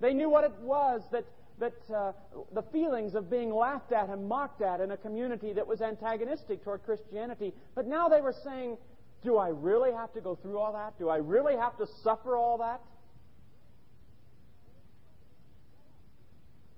They 0.00 0.12
knew 0.12 0.28
what 0.28 0.44
it 0.44 0.52
was 0.60 1.02
that, 1.12 1.24
that 1.60 1.94
uh, 1.94 2.12
the 2.52 2.62
feelings 2.62 3.14
of 3.14 3.30
being 3.30 3.54
laughed 3.54 3.92
at 3.92 4.10
and 4.10 4.28
mocked 4.28 4.60
at 4.60 4.80
in 4.80 4.90
a 4.90 4.96
community 4.96 5.52
that 5.54 5.66
was 5.66 5.80
antagonistic 5.80 6.62
toward 6.62 6.84
Christianity. 6.84 7.54
But 7.74 7.86
now 7.86 8.08
they 8.08 8.20
were 8.20 8.34
saying, 8.44 8.76
Do 9.22 9.38
I 9.38 9.48
really 9.48 9.92
have 9.92 10.12
to 10.14 10.20
go 10.20 10.34
through 10.34 10.58
all 10.58 10.72
that? 10.74 10.98
Do 10.98 11.08
I 11.08 11.16
really 11.16 11.56
have 11.56 11.78
to 11.78 11.86
suffer 12.02 12.36
all 12.36 12.58
that? 12.58 12.80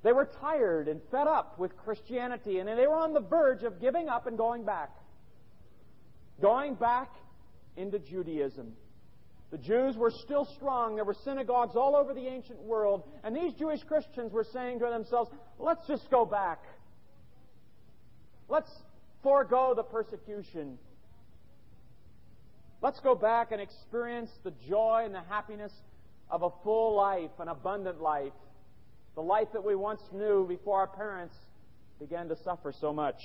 They 0.07 0.13
were 0.13 0.31
tired 0.41 0.87
and 0.87 1.01
fed 1.11 1.27
up 1.27 1.59
with 1.59 1.77
Christianity, 1.79 2.61
and 2.61 2.69
they 2.69 2.87
were 2.87 2.97
on 2.97 3.13
the 3.13 3.19
verge 3.19 3.65
of 3.65 3.81
giving 3.81 4.09
up 4.09 4.29
and 4.29 4.39
going 4.39 4.65
back. 4.65 4.91
Going 6.41 6.77
back 6.77 7.11
into 7.77 7.99
Judaism. 7.99 8.75
The 9.51 9.59
Jews 9.59 9.97
were 9.97 10.13
still 10.13 10.45
strong. 10.55 10.95
There 10.95 11.05
were 11.05 11.17
synagogues 11.25 11.75
all 11.75 11.97
over 11.97 12.15
the 12.15 12.29
ancient 12.29 12.63
world. 12.63 13.03
And 13.25 13.35
these 13.35 13.53
Jewish 13.55 13.83
Christians 13.83 14.33
were 14.33 14.47
saying 14.53 14.79
to 14.79 14.87
themselves, 14.87 15.29
let's 15.59 15.85
just 15.89 16.09
go 16.09 16.25
back. 16.25 16.63
Let's 18.49 18.71
forego 19.25 19.75
the 19.75 19.83
persecution. 19.83 20.79
Let's 22.81 23.01
go 23.01 23.17
back 23.17 23.51
and 23.51 23.61
experience 23.61 24.31
the 24.45 24.53
joy 24.69 25.03
and 25.05 25.13
the 25.13 25.23
happiness 25.23 25.73
of 26.31 26.45
a 26.45 26.51
full 26.63 26.95
life, 26.95 27.33
an 27.41 27.49
abundant 27.49 28.01
life 28.01 28.33
the 29.17 29.23
life 29.23 29.49
that 29.55 29.65
we 29.65 29.75
once 29.75 30.03
knew 30.13 30.47
before 30.47 30.79
our 30.79 30.87
parents 30.87 31.35
began 31.99 32.29
to 32.29 32.37
suffer 32.45 32.73
so 32.81 32.93
much. 32.93 33.17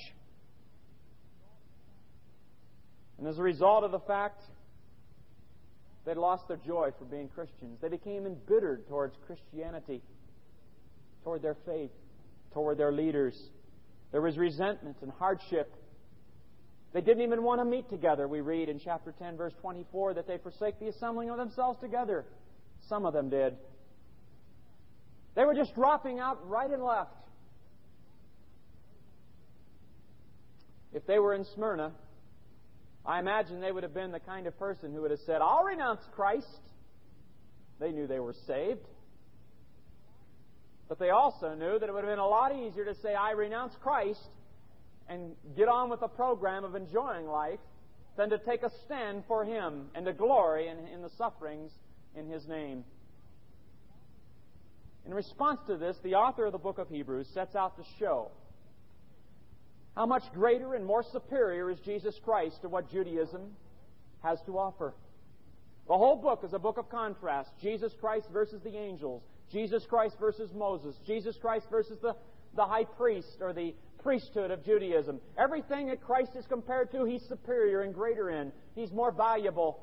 And 3.19 3.27
as 3.27 3.38
a 3.38 3.43
result 3.43 3.83
of 3.83 3.91
the 3.91 4.00
fact 4.00 4.41
they'd 6.05 6.17
lost 6.17 6.48
their 6.48 6.57
joy 6.65 6.91
for 6.98 7.05
being 7.05 7.27
Christians, 7.27 7.77
they 7.81 7.89
became 7.89 8.25
embittered 8.25 8.88
towards 8.88 9.15
Christianity, 9.27 10.01
toward 11.24 11.41
their 11.41 11.57
faith, 11.65 11.91
toward 12.53 12.77
their 12.77 12.93
leaders. 12.93 13.39
There 14.12 14.21
was 14.21 14.38
resentment 14.38 14.98
and 15.01 15.12
hardship. 15.12 15.74
They 16.93 17.01
didn't 17.01 17.21
even 17.21 17.43
want 17.43 17.62
to 17.62 17.65
meet 17.65 17.89
together. 17.89 18.27
We 18.27 18.41
read 18.41 18.69
in 18.69 18.79
chapter 18.79 19.13
10, 19.17 19.38
verse 19.38 19.53
24, 19.62 20.15
that 20.15 20.27
they 20.27 20.38
forsake 20.38 20.79
the 20.79 20.88
assembling 20.88 21.29
of 21.29 21.38
themselves 21.38 21.79
together. 21.79 22.25
Some 22.88 23.05
of 23.05 23.13
them 23.13 23.29
did. 23.29 23.55
They 25.35 25.45
were 25.45 25.53
just 25.53 25.73
dropping 25.75 26.19
out 26.19 26.47
right 26.50 26.69
and 26.69 26.83
left. 26.83 27.11
If 30.93 31.05
they 31.07 31.19
were 31.19 31.33
in 31.33 31.45
Smyrna, 31.55 31.93
I 33.05 33.19
imagine 33.19 33.61
they 33.61 33.71
would 33.71 33.83
have 33.83 33.93
been 33.93 34.11
the 34.11 34.19
kind 34.19 34.45
of 34.45 34.57
person 34.59 34.93
who 34.93 35.01
would 35.01 35.11
have 35.11 35.21
said, 35.25 35.41
I'll 35.41 35.63
renounce 35.63 36.01
Christ. 36.13 36.45
They 37.79 37.91
knew 37.91 38.07
they 38.07 38.19
were 38.19 38.35
saved. 38.45 38.85
But 40.88 41.00
they 41.00 41.09
also 41.09 41.55
knew 41.55 41.79
that 41.79 41.88
it 41.88 41.93
would 41.93 42.03
have 42.03 42.11
been 42.11 42.19
a 42.19 42.27
lot 42.27 42.53
easier 42.53 42.83
to 42.85 42.95
say, 42.95 43.15
I 43.15 43.31
renounce 43.31 43.73
Christ 43.81 44.19
and 45.07 45.35
get 45.55 45.67
on 45.67 45.89
with 45.89 46.01
a 46.01 46.07
program 46.07 46.65
of 46.65 46.75
enjoying 46.75 47.25
life 47.25 47.59
than 48.17 48.29
to 48.29 48.38
take 48.38 48.63
a 48.63 48.71
stand 48.85 49.23
for 49.27 49.45
Him 49.45 49.88
and 49.95 50.05
to 50.05 50.13
glory 50.13 50.67
in, 50.67 50.77
in 50.93 51.01
the 51.01 51.09
sufferings 51.17 51.71
in 52.15 52.27
His 52.27 52.45
name. 52.47 52.83
In 55.05 55.13
response 55.13 55.60
to 55.67 55.77
this, 55.77 55.98
the 56.03 56.15
author 56.15 56.46
of 56.46 56.51
the 56.51 56.58
book 56.58 56.77
of 56.77 56.89
Hebrews 56.89 57.27
sets 57.34 57.55
out 57.55 57.75
to 57.77 57.84
show 58.00 58.31
how 59.96 60.05
much 60.05 60.24
greater 60.34 60.74
and 60.74 60.86
more 60.86 61.03
superior 61.12 61.70
is 61.70 61.79
Jesus 61.79 62.17
Christ 62.24 62.62
to 62.62 62.70
what 62.70 62.89
Judaism 62.91 63.41
has 64.24 64.39
to 64.46 64.58
offer. 64.58 64.93
The 65.88 65.98
whole 65.98 66.15
book 66.15 66.43
is 66.46 66.53
a 66.53 66.60
book 66.60 66.77
of 66.77 66.89
contrast. 66.89 67.50
Jesus 67.62 67.91
Christ 68.00 68.27
versus 68.31 68.62
the 68.63 68.77
angels. 68.77 69.22
Jesus 69.51 69.84
Christ 69.89 70.15
versus 70.20 70.51
Moses. 70.53 70.96
Jesus 71.05 71.36
Christ 71.41 71.65
versus 71.70 71.98
the, 72.01 72.15
the 72.55 72.63
high 72.63 72.86
priest 72.86 73.38
or 73.41 73.51
the 73.51 73.74
priesthood 74.01 74.51
of 74.51 74.63
Judaism. 74.63 75.20
Everything 75.38 75.88
that 75.88 76.01
Christ 76.01 76.31
is 76.38 76.46
compared 76.46 76.91
to, 76.91 77.03
he's 77.03 77.24
superior 77.27 77.81
and 77.81 77.93
greater 77.93 78.29
in. 78.29 78.51
He's 78.75 78.91
more 78.91 79.12
valuable. 79.12 79.79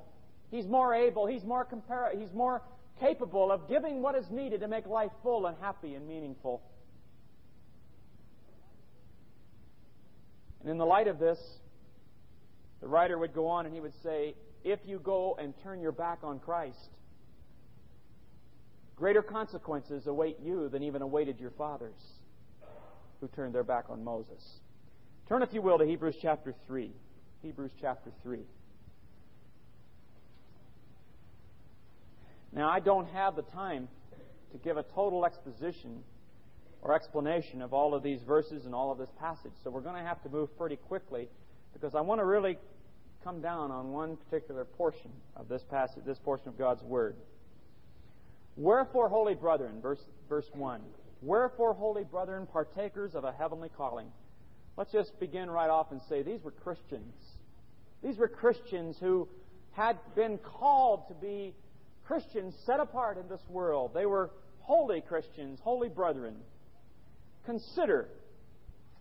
He's 0.51 0.67
more 0.67 0.95
able. 0.95 1.27
He's 1.27 1.45
more 1.45 1.67
compar- 1.67 2.19
He's 2.19 2.33
more 2.33 2.63
capable 3.00 3.50
of 3.52 3.69
giving 3.69 4.02
what 4.02 4.14
is 4.14 4.25
needed 4.31 4.61
to 4.61 4.69
make 4.69 4.87
life 4.87 5.11
full 5.23 5.47
and 5.47 5.57
happy 5.61 5.95
and 5.95 6.07
meaningful. 6.07 6.62
And 10.61 10.71
in 10.71 10.78
the 10.78 10.87
light 10.87 11.09
of 11.09 11.19
this, 11.19 11.38
the 12.81 12.88
writer 12.88 13.19
would 13.19 13.33
go 13.33 13.47
on 13.47 13.67
and 13.67 13.75
he 13.75 13.81
would 13.81 13.95
say, 14.02 14.35
if 14.64 14.81
you 14.85 14.99
go 14.99 15.37
and 15.40 15.55
turn 15.62 15.81
your 15.81 15.93
back 15.93 16.19
on 16.23 16.40
Christ, 16.40 16.90
greater 18.97 19.23
consequences 19.23 20.07
await 20.07 20.38
you 20.43 20.69
than 20.69 20.83
even 20.83 21.02
awaited 21.02 21.38
your 21.38 21.52
fathers 21.52 21.95
who 23.21 23.28
turned 23.28 23.55
their 23.55 23.64
back 23.64 23.87
on 23.88 24.02
Moses. 24.05 24.61
Turn, 25.28 25.43
if 25.43 25.52
you 25.52 25.62
will, 25.62 25.78
to 25.78 25.85
Hebrews 25.85 26.17
chapter 26.21 26.55
3. 26.67 26.90
Hebrews 27.43 27.73
chapter 27.81 28.11
3. 28.23 28.40
Now, 32.52 32.69
I 32.71 32.81
don't 32.81 33.09
have 33.11 33.37
the 33.37 33.43
time 33.43 33.88
to 34.52 34.59
give 34.59 34.76
a 34.76 34.83
total 34.83 35.25
exposition 35.25 36.02
or 36.83 36.95
explanation 36.95 37.61
of 37.61 37.75
all 37.75 37.95
of 37.95 38.02
these 38.02 38.21
verses 38.23 38.64
and 38.64 38.75
all 38.75 38.90
of 38.90 38.99
this 38.99 39.11
passage, 39.19 39.52
so 39.62 39.71
we're 39.71 39.81
going 39.81 39.97
to 39.97 40.09
have 40.09 40.23
to 40.23 40.28
move 40.28 40.57
pretty 40.57 40.76
quickly 40.76 41.28
because 41.73 41.95
I 41.95 42.00
want 42.00 42.21
to 42.21 42.25
really 42.25 42.57
come 43.25 43.40
down 43.40 43.71
on 43.71 43.93
one 43.93 44.17
particular 44.17 44.64
portion 44.64 45.11
of 45.37 45.49
this 45.49 45.62
passage, 45.71 46.05
this 46.07 46.19
portion 46.19 46.49
of 46.49 46.57
God's 46.57 46.83
Word. 46.83 47.17
Wherefore, 48.57 49.09
holy 49.09 49.35
brethren, 49.35 49.81
verse, 49.81 50.00
verse 50.28 50.47
1. 50.52 50.81
Wherefore, 51.21 51.75
holy 51.75 52.05
brethren, 52.05 52.47
partakers 52.50 53.14
of 53.14 53.25
a 53.25 53.33
heavenly 53.33 53.71
calling. 53.76 54.07
Let's 54.76 54.93
just 54.93 55.19
begin 55.19 55.50
right 55.50 55.69
off 55.69 55.90
and 55.90 56.00
say 56.09 56.23
these 56.23 56.43
were 56.43 56.52
Christians. 56.52 57.14
These 58.02 58.17
were 58.17 58.28
Christians 58.28 58.97
who 59.00 59.28
had 59.73 59.99
been 60.14 60.38
called 60.38 61.09
to 61.09 61.14
be 61.14 61.55
Christians 62.09 62.55
set 62.65 62.81
apart 62.81 63.19
in 63.19 63.29
this 63.29 63.47
world. 63.50 63.93
They 63.95 64.07
were 64.07 64.31
holy 64.61 65.03
Christians, 65.03 65.61
holy 65.62 65.91
brethren. 65.91 66.37
Consider, 67.45 68.09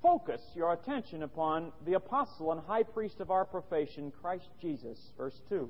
focus 0.02 0.42
your 0.54 0.74
attention 0.74 1.24
upon 1.24 1.72
the 1.86 1.94
apostle 1.94 2.52
and 2.52 2.60
high 2.60 2.84
priest 2.84 3.22
of 3.22 3.32
our 3.32 3.46
profession, 3.46 4.12
Christ 4.22 4.50
Jesus, 4.62 5.00
verse 5.18 5.40
2, 5.48 5.70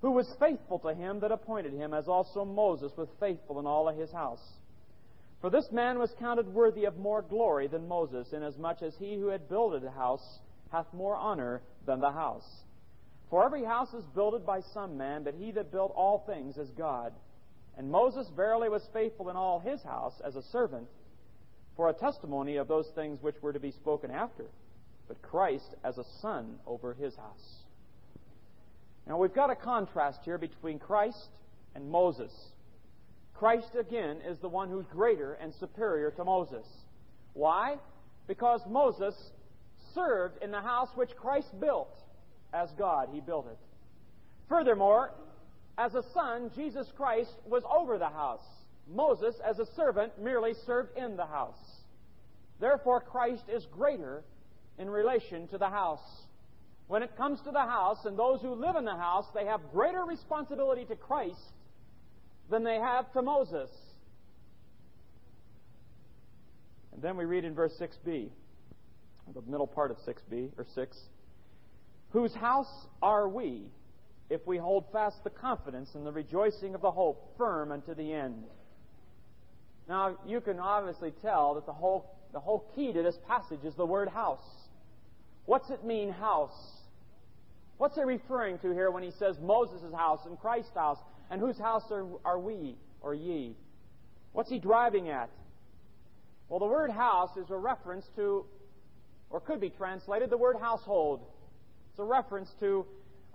who 0.00 0.10
was 0.12 0.34
faithful 0.40 0.78
to 0.78 0.94
him 0.94 1.20
that 1.20 1.30
appointed 1.30 1.74
him, 1.74 1.92
as 1.92 2.08
also 2.08 2.46
Moses 2.46 2.92
was 2.96 3.08
faithful 3.20 3.60
in 3.60 3.66
all 3.66 3.86
of 3.86 3.98
his 3.98 4.10
house. 4.10 4.42
For 5.42 5.50
this 5.50 5.70
man 5.70 5.98
was 5.98 6.10
counted 6.18 6.48
worthy 6.48 6.86
of 6.86 6.96
more 6.96 7.20
glory 7.20 7.66
than 7.66 7.86
Moses, 7.86 8.28
inasmuch 8.32 8.80
as 8.80 8.94
he 8.98 9.16
who 9.16 9.26
had 9.26 9.50
builded 9.50 9.84
a 9.84 9.90
house 9.90 10.38
hath 10.72 10.86
more 10.94 11.16
honor 11.16 11.60
than 11.84 12.00
the 12.00 12.12
house. 12.12 12.48
For 13.30 13.44
every 13.44 13.64
house 13.64 13.94
is 13.94 14.04
builded 14.14 14.44
by 14.44 14.60
some 14.74 14.96
man, 14.98 15.22
but 15.22 15.34
he 15.34 15.52
that 15.52 15.70
built 15.70 15.92
all 15.94 16.24
things 16.26 16.56
is 16.56 16.68
God. 16.70 17.12
And 17.78 17.90
Moses 17.90 18.28
verily 18.34 18.68
was 18.68 18.82
faithful 18.92 19.30
in 19.30 19.36
all 19.36 19.60
his 19.60 19.80
house 19.82 20.20
as 20.24 20.34
a 20.34 20.42
servant, 20.50 20.88
for 21.76 21.88
a 21.88 21.94
testimony 21.94 22.56
of 22.56 22.66
those 22.66 22.88
things 22.94 23.22
which 23.22 23.40
were 23.40 23.52
to 23.52 23.60
be 23.60 23.70
spoken 23.70 24.10
after, 24.10 24.46
but 25.06 25.22
Christ 25.22 25.76
as 25.84 25.96
a 25.96 26.04
son 26.20 26.56
over 26.66 26.92
his 26.94 27.14
house. 27.14 27.62
Now 29.06 29.16
we've 29.16 29.34
got 29.34 29.50
a 29.50 29.56
contrast 29.56 30.20
here 30.24 30.36
between 30.36 30.80
Christ 30.80 31.28
and 31.74 31.88
Moses. 31.88 32.32
Christ, 33.34 33.70
again, 33.78 34.18
is 34.28 34.38
the 34.40 34.48
one 34.48 34.68
who's 34.68 34.86
greater 34.86 35.34
and 35.34 35.54
superior 35.54 36.10
to 36.10 36.24
Moses. 36.24 36.66
Why? 37.32 37.76
Because 38.26 38.60
Moses 38.68 39.14
served 39.94 40.42
in 40.42 40.50
the 40.50 40.60
house 40.60 40.88
which 40.96 41.16
Christ 41.16 41.48
built. 41.58 41.96
As 42.52 42.70
God, 42.78 43.08
he 43.12 43.20
built 43.20 43.46
it. 43.46 43.58
Furthermore, 44.48 45.12
as 45.78 45.94
a 45.94 46.02
son, 46.12 46.50
Jesus 46.54 46.86
Christ 46.96 47.32
was 47.46 47.62
over 47.72 47.98
the 47.98 48.08
house. 48.08 48.44
Moses, 48.92 49.36
as 49.48 49.58
a 49.58 49.66
servant, 49.76 50.12
merely 50.20 50.54
served 50.66 50.96
in 50.96 51.16
the 51.16 51.26
house. 51.26 51.54
Therefore, 52.58 53.00
Christ 53.00 53.44
is 53.48 53.66
greater 53.66 54.24
in 54.78 54.90
relation 54.90 55.46
to 55.48 55.58
the 55.58 55.68
house. 55.68 56.24
When 56.88 57.02
it 57.02 57.16
comes 57.16 57.40
to 57.42 57.52
the 57.52 57.60
house 57.60 58.04
and 58.04 58.18
those 58.18 58.40
who 58.40 58.52
live 58.52 58.74
in 58.74 58.84
the 58.84 58.96
house, 58.96 59.26
they 59.32 59.46
have 59.46 59.60
greater 59.72 60.04
responsibility 60.04 60.84
to 60.86 60.96
Christ 60.96 61.38
than 62.50 62.64
they 62.64 62.76
have 62.76 63.12
to 63.12 63.22
Moses. 63.22 63.70
And 66.92 67.00
then 67.00 67.16
we 67.16 67.24
read 67.24 67.44
in 67.44 67.54
verse 67.54 67.72
6b, 67.80 68.28
the 69.32 69.42
middle 69.42 69.68
part 69.68 69.92
of 69.92 69.98
6b, 69.98 70.50
or 70.58 70.66
6, 70.74 70.98
Whose 72.10 72.34
house 72.34 72.86
are 73.02 73.28
we 73.28 73.62
if 74.28 74.46
we 74.46 74.58
hold 74.58 74.84
fast 74.92 75.22
the 75.24 75.30
confidence 75.30 75.90
and 75.94 76.06
the 76.06 76.12
rejoicing 76.12 76.74
of 76.74 76.80
the 76.80 76.90
hope 76.90 77.36
firm 77.38 77.70
unto 77.72 77.94
the 77.94 78.12
end? 78.12 78.44
Now, 79.88 80.16
you 80.26 80.40
can 80.40 80.58
obviously 80.58 81.12
tell 81.22 81.54
that 81.54 81.66
the 81.66 81.72
whole, 81.72 82.14
the 82.32 82.40
whole 82.40 82.70
key 82.74 82.92
to 82.92 83.02
this 83.02 83.16
passage 83.26 83.64
is 83.64 83.74
the 83.74 83.86
word 83.86 84.08
house. 84.08 84.38
What's 85.46 85.70
it 85.70 85.84
mean, 85.84 86.10
house? 86.10 86.80
What's 87.78 87.96
he 87.96 88.02
referring 88.02 88.58
to 88.58 88.72
here 88.72 88.90
when 88.90 89.02
he 89.02 89.10
says 89.18 89.36
Moses' 89.40 89.92
house 89.94 90.20
and 90.26 90.38
Christ's 90.38 90.74
house? 90.74 90.98
And 91.30 91.40
whose 91.40 91.58
house 91.58 91.84
are, 91.90 92.06
are 92.24 92.38
we 92.38 92.76
or 93.00 93.14
ye? 93.14 93.56
What's 94.32 94.50
he 94.50 94.58
driving 94.58 95.08
at? 95.08 95.30
Well, 96.48 96.58
the 96.58 96.66
word 96.66 96.90
house 96.90 97.36
is 97.36 97.50
a 97.50 97.56
reference 97.56 98.04
to, 98.16 98.44
or 99.30 99.40
could 99.40 99.60
be 99.60 99.70
translated, 99.70 100.30
the 100.30 100.36
word 100.36 100.56
household. 100.60 101.22
A 102.00 102.04
reference 102.04 102.50
to 102.60 102.86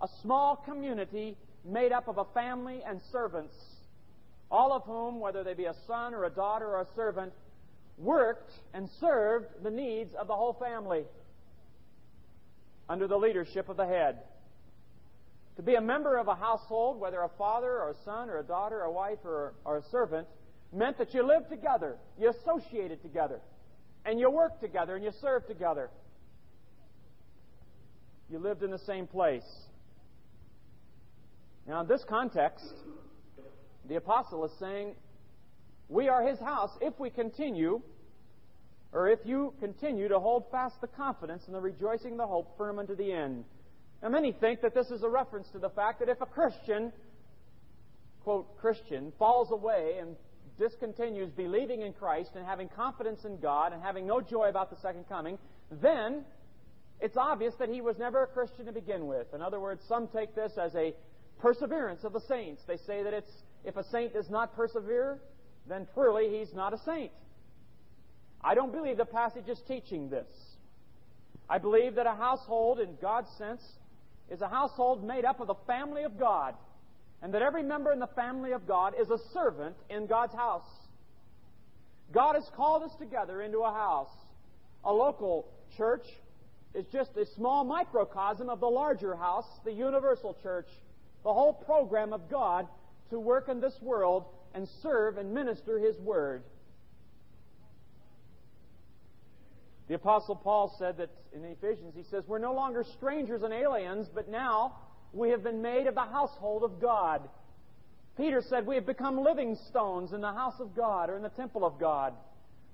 a 0.02 0.08
small 0.24 0.56
community 0.56 1.38
made 1.64 1.92
up 1.92 2.08
of 2.08 2.18
a 2.18 2.26
family 2.34 2.82
and 2.84 3.00
servants, 3.12 3.56
all 4.50 4.74
of 4.74 4.82
whom, 4.86 5.20
whether 5.20 5.44
they 5.44 5.54
be 5.54 5.66
a 5.66 5.76
son 5.86 6.16
or 6.16 6.26
a 6.26 6.32
daughter 6.32 6.66
or 6.66 6.82
a 6.82 6.88
servant, 6.96 7.32
worked 8.00 8.52
and 8.74 8.90
served 9.00 9.46
the 9.62 9.70
needs 9.70 10.16
of 10.16 10.26
the 10.26 10.34
whole 10.34 10.54
family 10.54 11.04
under 12.90 13.08
the 13.08 13.18
leadership 13.18 13.70
of 13.70 13.78
the 13.78 13.86
head. 13.86 14.18
To 15.58 15.62
be 15.62 15.76
a 15.76 15.82
member 15.82 16.18
of 16.18 16.28
a 16.28 16.36
household, 16.36 17.00
whether 17.00 17.22
a 17.22 17.30
father 17.38 17.72
or 17.72 17.92
a 17.92 18.04
son 18.04 18.32
or 18.32 18.40
a 18.40 18.44
daughter 18.44 18.80
or 18.80 18.86
a 18.86 18.92
wife 18.92 19.20
or, 19.24 19.54
or 19.64 19.78
a 19.78 19.84
servant, 19.92 20.28
meant 20.74 20.98
that 20.98 21.14
you 21.14 21.22
lived 21.22 21.50
together, 21.50 21.98
you 22.20 22.32
associated 22.32 23.04
together, 23.04 23.42
and 24.06 24.20
you 24.20 24.32
worked 24.32 24.60
together 24.60 24.96
and 24.96 25.06
you 25.06 25.12
served 25.22 25.48
together. 25.48 25.92
You 28.30 28.40
lived 28.40 28.64
in 28.64 28.72
the 28.72 28.80
same 28.80 29.08
place. 29.08 29.46
Now, 31.68 31.82
in 31.82 31.88
this 31.88 32.04
context, 32.08 32.66
the 33.88 33.96
apostle 33.96 34.46
is 34.46 34.52
saying, 34.60 34.96
We 35.90 36.10
are 36.10 36.28
his 36.28 36.40
house 36.40 36.72
if 36.82 37.00
we 37.00 37.10
continue, 37.10 37.82
or 38.92 39.10
if 39.10 39.20
you 39.26 39.54
continue 39.60 40.08
to 40.08 40.20
hold 40.20 40.46
fast 40.52 40.80
the 40.82 40.88
confidence 40.88 41.44
and 41.46 41.56
the 41.56 41.62
rejoicing 41.62 42.18
the 42.18 42.26
hope 42.26 42.58
firm 42.58 42.80
unto 42.80 42.96
the 42.96 43.12
end. 43.12 43.46
Now, 44.02 44.10
many 44.10 44.32
think 44.32 44.62
that 44.62 44.74
this 44.74 44.88
is 44.88 45.04
a 45.04 45.10
reference 45.10 45.48
to 45.50 45.60
the 45.60 45.70
fact 45.70 46.00
that 46.00 46.10
if 46.10 46.22
a 46.22 46.26
Christian, 46.26 46.92
quote, 48.24 48.58
Christian, 48.58 49.12
falls 49.18 49.52
away 49.52 49.98
and 50.00 50.16
discontinues 50.60 51.36
believing 51.36 51.82
in 51.82 51.94
Christ 51.94 52.32
and 52.36 52.46
having 52.46 52.70
confidence 52.70 53.26
in 53.26 53.40
God 53.40 53.74
and 53.74 53.82
having 53.82 54.08
no 54.08 54.22
joy 54.22 54.50
about 54.50 54.70
the 54.70 54.78
second 54.82 55.08
coming, 55.10 55.38
then 55.82 56.24
it's 57.02 57.18
obvious 57.18 57.54
that 57.60 57.70
he 57.70 57.82
was 57.82 57.98
never 57.98 58.24
a 58.24 58.28
Christian 58.28 58.66
to 58.66 58.72
begin 58.72 59.08
with. 59.08 59.34
In 59.34 59.42
other 59.42 59.60
words, 59.60 59.82
some 59.88 60.08
take 60.08 60.36
this 60.36 60.54
as 60.58 60.74
a 60.76 60.94
perseverance 61.40 62.04
of 62.04 62.14
the 62.14 62.22
saints. 62.22 62.62
They 62.68 62.78
say 62.78 63.04
that 63.04 63.14
it's 63.14 63.32
if 63.64 63.76
a 63.76 63.84
saint 63.86 64.14
does 64.14 64.30
not 64.30 64.56
persevere, 64.56 65.20
then 65.68 65.88
truly 65.94 66.38
he's 66.38 66.54
not 66.54 66.74
a 66.74 66.78
saint. 66.86 67.12
I 68.42 68.54
don't 68.54 68.72
believe 68.72 68.98
the 68.98 69.06
passage 69.06 69.50
is 69.50 69.60
teaching 69.68 70.10
this. 70.10 70.28
I 71.50 71.58
believe 71.58 71.96
that 71.96 72.08
a 72.08 72.14
household, 72.14 72.80
in 72.80 72.96
God's 73.02 73.30
sense, 73.38 73.62
is 74.30 74.42
a 74.42 74.48
household 74.48 75.04
made 75.04 75.26
up 75.26 75.40
of 75.40 75.48
the 75.48 75.56
family 75.68 76.04
of 76.04 76.20
God, 76.20 76.56
and 77.22 77.34
that 77.34 77.42
every 77.42 77.64
member 77.64 77.92
in 77.92 78.00
the 78.00 78.08
family 78.08 78.52
of 78.52 78.68
God 78.68 78.94
is 79.00 79.10
a 79.10 79.18
servant 79.34 79.76
in 79.90 80.08
God's 80.08 80.34
house. 80.34 80.68
God 82.12 82.36
has 82.36 82.48
called 82.56 82.84
us 82.84 82.92
together 83.00 83.42
into 83.42 83.60
a 83.60 83.72
house. 83.72 84.10
A 84.84 84.94
local 84.94 85.48
church 85.78 86.06
is 86.76 86.86
just 86.92 87.16
a 87.18 87.26
small 87.36 87.64
microcosm 87.64 88.50
of 88.50 88.60
the 88.60 88.68
larger 88.68 89.16
house, 89.16 89.48
the 89.64 89.72
universal 89.72 90.36
church, 90.44 90.68
the 91.24 91.34
whole 91.34 91.54
program 91.54 92.12
of 92.12 92.30
God 92.30 92.68
to 93.10 93.20
work 93.20 93.48
in 93.50 93.62
this 93.62 93.76
world 93.82 94.26
and 94.54 94.68
serve 94.84 95.18
and 95.18 95.34
minister 95.34 95.80
His 95.80 95.98
Word. 96.00 96.44
The 99.88 99.96
Apostle 99.96 100.36
Paul 100.36 100.76
said 100.80 100.98
that 100.98 101.10
in 101.34 101.44
Ephesians, 101.46 101.94
he 101.96 102.04
says, 102.10 102.24
We're 102.28 102.40
no 102.40 102.54
longer 102.54 102.84
strangers 102.98 103.44
and 103.44 103.54
aliens, 103.54 104.08
but 104.14 104.30
now 104.30 104.78
we 105.14 105.30
have 105.30 105.44
been 105.44 105.62
made 105.62 105.88
of 105.88 105.96
the 105.96 106.02
household 106.02 106.64
of 106.64 106.82
God. 106.82 107.22
Peter 108.18 108.42
said 108.50 108.66
we 108.66 108.76
have 108.76 108.86
become 108.86 109.20
living 109.20 109.58
stones 109.70 110.14
in 110.14 110.22
the 110.22 110.32
house 110.32 110.60
of 110.60 110.76
God 110.76 111.10
or 111.10 111.18
in 111.18 111.24
the 111.24 111.30
temple 111.30 111.66
of 111.66 111.80
God. 111.80 112.14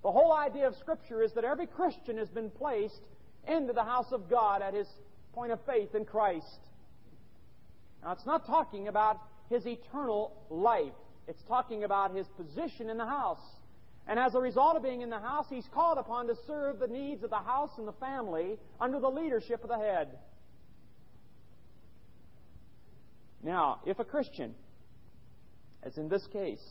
The 0.03 0.11
whole 0.11 0.31
idea 0.31 0.67
of 0.67 0.75
Scripture 0.77 1.21
is 1.21 1.33
that 1.33 1.43
every 1.43 1.67
Christian 1.67 2.17
has 2.17 2.29
been 2.29 2.49
placed 2.49 3.01
into 3.47 3.73
the 3.73 3.83
house 3.83 4.11
of 4.11 4.29
God 4.29 4.61
at 4.61 4.73
his 4.73 4.87
point 5.33 5.51
of 5.51 5.59
faith 5.65 5.95
in 5.95 6.05
Christ. 6.05 6.45
Now, 8.03 8.11
it's 8.13 8.25
not 8.25 8.45
talking 8.45 8.87
about 8.87 9.19
his 9.49 9.65
eternal 9.65 10.33
life. 10.49 10.93
It's 11.27 11.41
talking 11.47 11.83
about 11.83 12.15
his 12.15 12.27
position 12.29 12.89
in 12.89 12.97
the 12.97 13.05
house. 13.05 13.39
And 14.07 14.19
as 14.19 14.33
a 14.33 14.39
result 14.39 14.75
of 14.75 14.83
being 14.83 15.01
in 15.01 15.09
the 15.09 15.19
house, 15.19 15.45
he's 15.49 15.67
called 15.73 15.97
upon 15.97 16.27
to 16.27 16.35
serve 16.47 16.79
the 16.79 16.87
needs 16.87 17.23
of 17.23 17.29
the 17.29 17.37
house 17.37 17.69
and 17.77 17.87
the 17.87 17.93
family 17.93 18.57
under 18.79 18.99
the 18.99 19.09
leadership 19.09 19.63
of 19.63 19.69
the 19.69 19.77
head. 19.77 20.07
Now, 23.43 23.79
if 23.85 23.99
a 23.99 24.03
Christian, 24.03 24.55
as 25.83 25.97
in 25.97 26.09
this 26.09 26.25
case, 26.31 26.63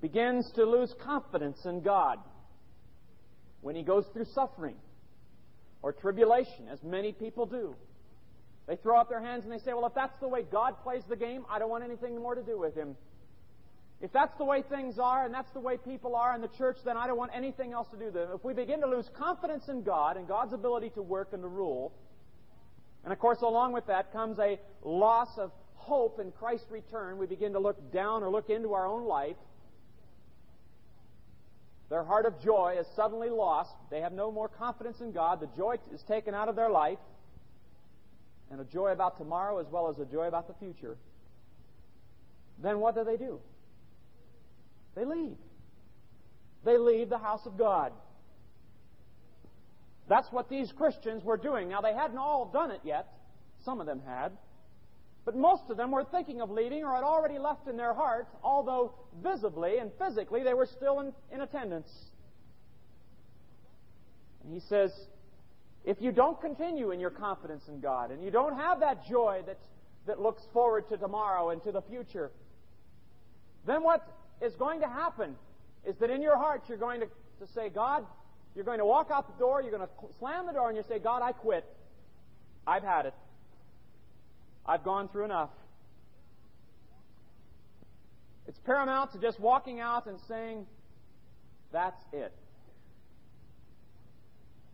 begins 0.00 0.50
to 0.54 0.64
lose 0.64 0.94
confidence 1.02 1.58
in 1.64 1.80
God 1.80 2.18
when 3.60 3.74
he 3.74 3.82
goes 3.82 4.04
through 4.12 4.26
suffering 4.34 4.76
or 5.82 5.92
tribulation, 5.92 6.68
as 6.70 6.82
many 6.82 7.12
people 7.12 7.46
do, 7.46 7.74
they 8.66 8.76
throw 8.76 8.98
up 8.98 9.08
their 9.08 9.20
hands 9.20 9.44
and 9.44 9.52
they 9.52 9.58
say, 9.58 9.72
Well, 9.72 9.86
if 9.86 9.94
that's 9.94 10.18
the 10.18 10.28
way 10.28 10.42
God 10.42 10.74
plays 10.82 11.02
the 11.08 11.16
game, 11.16 11.44
I 11.48 11.58
don't 11.58 11.70
want 11.70 11.84
anything 11.84 12.20
more 12.20 12.34
to 12.34 12.42
do 12.42 12.58
with 12.58 12.74
him. 12.74 12.96
If 14.00 14.12
that's 14.12 14.36
the 14.36 14.44
way 14.44 14.62
things 14.62 14.98
are 14.98 15.24
and 15.24 15.32
that's 15.32 15.50
the 15.52 15.60
way 15.60 15.78
people 15.78 16.16
are 16.16 16.34
in 16.34 16.42
the 16.42 16.50
church, 16.58 16.76
then 16.84 16.96
I 16.96 17.06
don't 17.06 17.16
want 17.16 17.30
anything 17.34 17.72
else 17.72 17.88
to 17.92 17.96
do 17.96 18.06
with 18.06 18.14
them. 18.14 18.28
If 18.34 18.44
we 18.44 18.52
begin 18.52 18.80
to 18.80 18.86
lose 18.86 19.08
confidence 19.16 19.68
in 19.68 19.82
God 19.82 20.16
and 20.16 20.28
God's 20.28 20.52
ability 20.52 20.90
to 20.90 21.02
work 21.02 21.28
and 21.32 21.42
to 21.42 21.48
rule, 21.48 21.92
and 23.04 23.12
of 23.12 23.18
course, 23.18 23.38
along 23.40 23.72
with 23.72 23.86
that 23.86 24.12
comes 24.12 24.38
a 24.38 24.58
loss 24.82 25.28
of 25.38 25.52
hope 25.74 26.18
in 26.20 26.32
Christ's 26.32 26.70
return, 26.70 27.16
we 27.18 27.26
begin 27.26 27.52
to 27.52 27.58
look 27.58 27.92
down 27.92 28.22
or 28.22 28.30
look 28.30 28.50
into 28.50 28.74
our 28.74 28.86
own 28.86 29.06
life. 29.06 29.36
Their 31.88 32.02
heart 32.02 32.26
of 32.26 32.40
joy 32.42 32.76
is 32.80 32.86
suddenly 32.96 33.30
lost. 33.30 33.70
They 33.90 34.00
have 34.00 34.12
no 34.12 34.32
more 34.32 34.48
confidence 34.48 35.00
in 35.00 35.12
God. 35.12 35.40
The 35.40 35.48
joy 35.56 35.76
is 35.94 36.02
taken 36.08 36.34
out 36.34 36.48
of 36.48 36.56
their 36.56 36.70
life 36.70 36.98
and 38.50 38.60
a 38.60 38.64
joy 38.64 38.88
about 38.88 39.18
tomorrow 39.18 39.58
as 39.58 39.66
well 39.70 39.88
as 39.88 39.98
a 39.98 40.04
joy 40.04 40.26
about 40.26 40.46
the 40.46 40.54
future, 40.54 40.96
then 42.62 42.78
what 42.80 42.94
do 42.94 43.04
they 43.04 43.16
do? 43.16 43.40
They 44.94 45.04
leave. 45.04 45.36
They 46.64 46.78
leave 46.78 47.08
the 47.08 47.18
house 47.18 47.44
of 47.44 47.58
God. 47.58 47.92
That's 50.08 50.30
what 50.30 50.48
these 50.48 50.72
Christians 50.72 51.24
were 51.24 51.36
doing. 51.36 51.68
Now, 51.68 51.80
they 51.80 51.92
hadn't 51.92 52.18
all 52.18 52.46
done 52.52 52.70
it 52.70 52.80
yet. 52.84 53.08
Some 53.64 53.80
of 53.80 53.86
them 53.86 54.00
had. 54.06 54.32
But 55.26 55.36
most 55.36 55.64
of 55.70 55.76
them 55.76 55.90
were 55.90 56.04
thinking 56.04 56.40
of 56.40 56.50
leaving 56.50 56.84
or 56.84 56.94
had 56.94 57.02
already 57.02 57.38
left 57.38 57.66
in 57.66 57.76
their 57.76 57.92
hearts, 57.92 58.30
although 58.44 58.94
visibly 59.22 59.78
and 59.78 59.90
physically 59.98 60.44
they 60.44 60.54
were 60.54 60.66
still 60.66 61.00
in, 61.00 61.12
in 61.32 61.40
attendance. 61.40 61.88
And 64.44 64.54
he 64.54 64.60
says, 64.60 64.92
if 65.84 66.00
you 66.00 66.12
don't 66.12 66.40
continue 66.40 66.92
in 66.92 67.00
your 67.00 67.10
confidence 67.10 67.64
in 67.66 67.80
God 67.80 68.12
and 68.12 68.22
you 68.22 68.30
don't 68.30 68.54
have 68.54 68.78
that 68.80 69.04
joy 69.04 69.42
that, 69.46 69.58
that 70.06 70.20
looks 70.20 70.42
forward 70.52 70.88
to 70.90 70.96
tomorrow 70.96 71.50
and 71.50 71.62
to 71.64 71.72
the 71.72 71.82
future, 71.82 72.30
then 73.66 73.82
what 73.82 74.06
is 74.40 74.54
going 74.54 74.78
to 74.80 74.88
happen 74.88 75.34
is 75.84 75.96
that 75.96 76.08
in 76.08 76.22
your 76.22 76.36
heart 76.36 76.62
you're 76.68 76.78
going 76.78 77.00
to, 77.00 77.06
to 77.06 77.52
say, 77.52 77.68
God, 77.68 78.06
you're 78.54 78.64
going 78.64 78.78
to 78.78 78.86
walk 78.86 79.10
out 79.12 79.26
the 79.26 79.38
door, 79.40 79.60
you're 79.60 79.76
going 79.76 79.82
to 79.82 80.14
slam 80.20 80.46
the 80.46 80.52
door, 80.52 80.68
and 80.68 80.76
you 80.76 80.84
say, 80.88 81.00
God, 81.00 81.20
I 81.20 81.32
quit. 81.32 81.64
I've 82.64 82.84
had 82.84 83.06
it. 83.06 83.14
I've 84.66 84.82
gone 84.82 85.08
through 85.08 85.24
enough. 85.24 85.50
It's 88.48 88.58
paramount 88.60 89.12
to 89.12 89.18
just 89.18 89.40
walking 89.40 89.80
out 89.80 90.06
and 90.06 90.18
saying, 90.28 90.66
That's 91.72 92.00
it. 92.12 92.32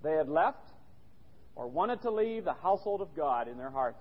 They 0.03 0.13
had 0.13 0.29
left 0.29 0.69
or 1.55 1.69
wanted 1.69 2.03
to 2.03 2.11
leave 2.11 2.45
the 2.45 2.55
household 2.55 3.01
of 3.01 3.15
God 3.15 3.49
in 3.49 3.59
their 3.59 3.71
heart. 3.71 3.97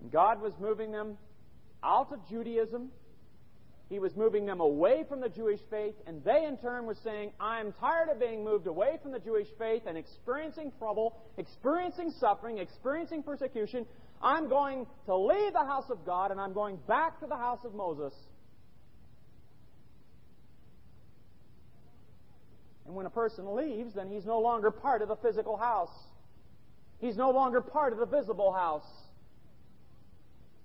And 0.00 0.10
God 0.10 0.40
was 0.40 0.52
moving 0.60 0.92
them 0.92 1.18
out 1.82 2.12
of 2.12 2.26
Judaism. 2.28 2.90
He 3.88 3.98
was 3.98 4.14
moving 4.16 4.44
them 4.44 4.60
away 4.60 5.04
from 5.08 5.20
the 5.20 5.30
Jewish 5.30 5.60
faith, 5.70 5.94
and 6.06 6.22
they 6.22 6.44
in 6.44 6.58
turn 6.58 6.84
were 6.84 6.94
saying, 6.94 7.32
I'm 7.40 7.72
tired 7.72 8.10
of 8.10 8.20
being 8.20 8.44
moved 8.44 8.66
away 8.66 8.98
from 9.02 9.12
the 9.12 9.18
Jewish 9.18 9.48
faith 9.58 9.84
and 9.86 9.96
experiencing 9.96 10.72
trouble, 10.78 11.16
experiencing 11.38 12.12
suffering, 12.20 12.58
experiencing 12.58 13.22
persecution. 13.22 13.86
I'm 14.20 14.48
going 14.48 14.86
to 15.06 15.16
leave 15.16 15.54
the 15.54 15.64
house 15.64 15.88
of 15.90 16.04
God 16.04 16.30
and 16.30 16.40
I'm 16.40 16.52
going 16.52 16.76
back 16.86 17.20
to 17.20 17.26
the 17.26 17.36
house 17.36 17.60
of 17.64 17.74
Moses. 17.74 18.12
And 22.84 22.94
when 22.94 23.06
a 23.06 23.10
person 23.10 23.54
leaves, 23.54 23.94
then 23.94 24.08
he's 24.08 24.26
no 24.26 24.40
longer 24.40 24.70
part 24.70 25.02
of 25.02 25.08
the 25.08 25.16
physical 25.16 25.56
house. 25.56 25.92
He's 26.98 27.16
no 27.16 27.30
longer 27.30 27.60
part 27.60 27.92
of 27.92 27.98
the 27.98 28.06
visible 28.06 28.52
house. 28.52 28.86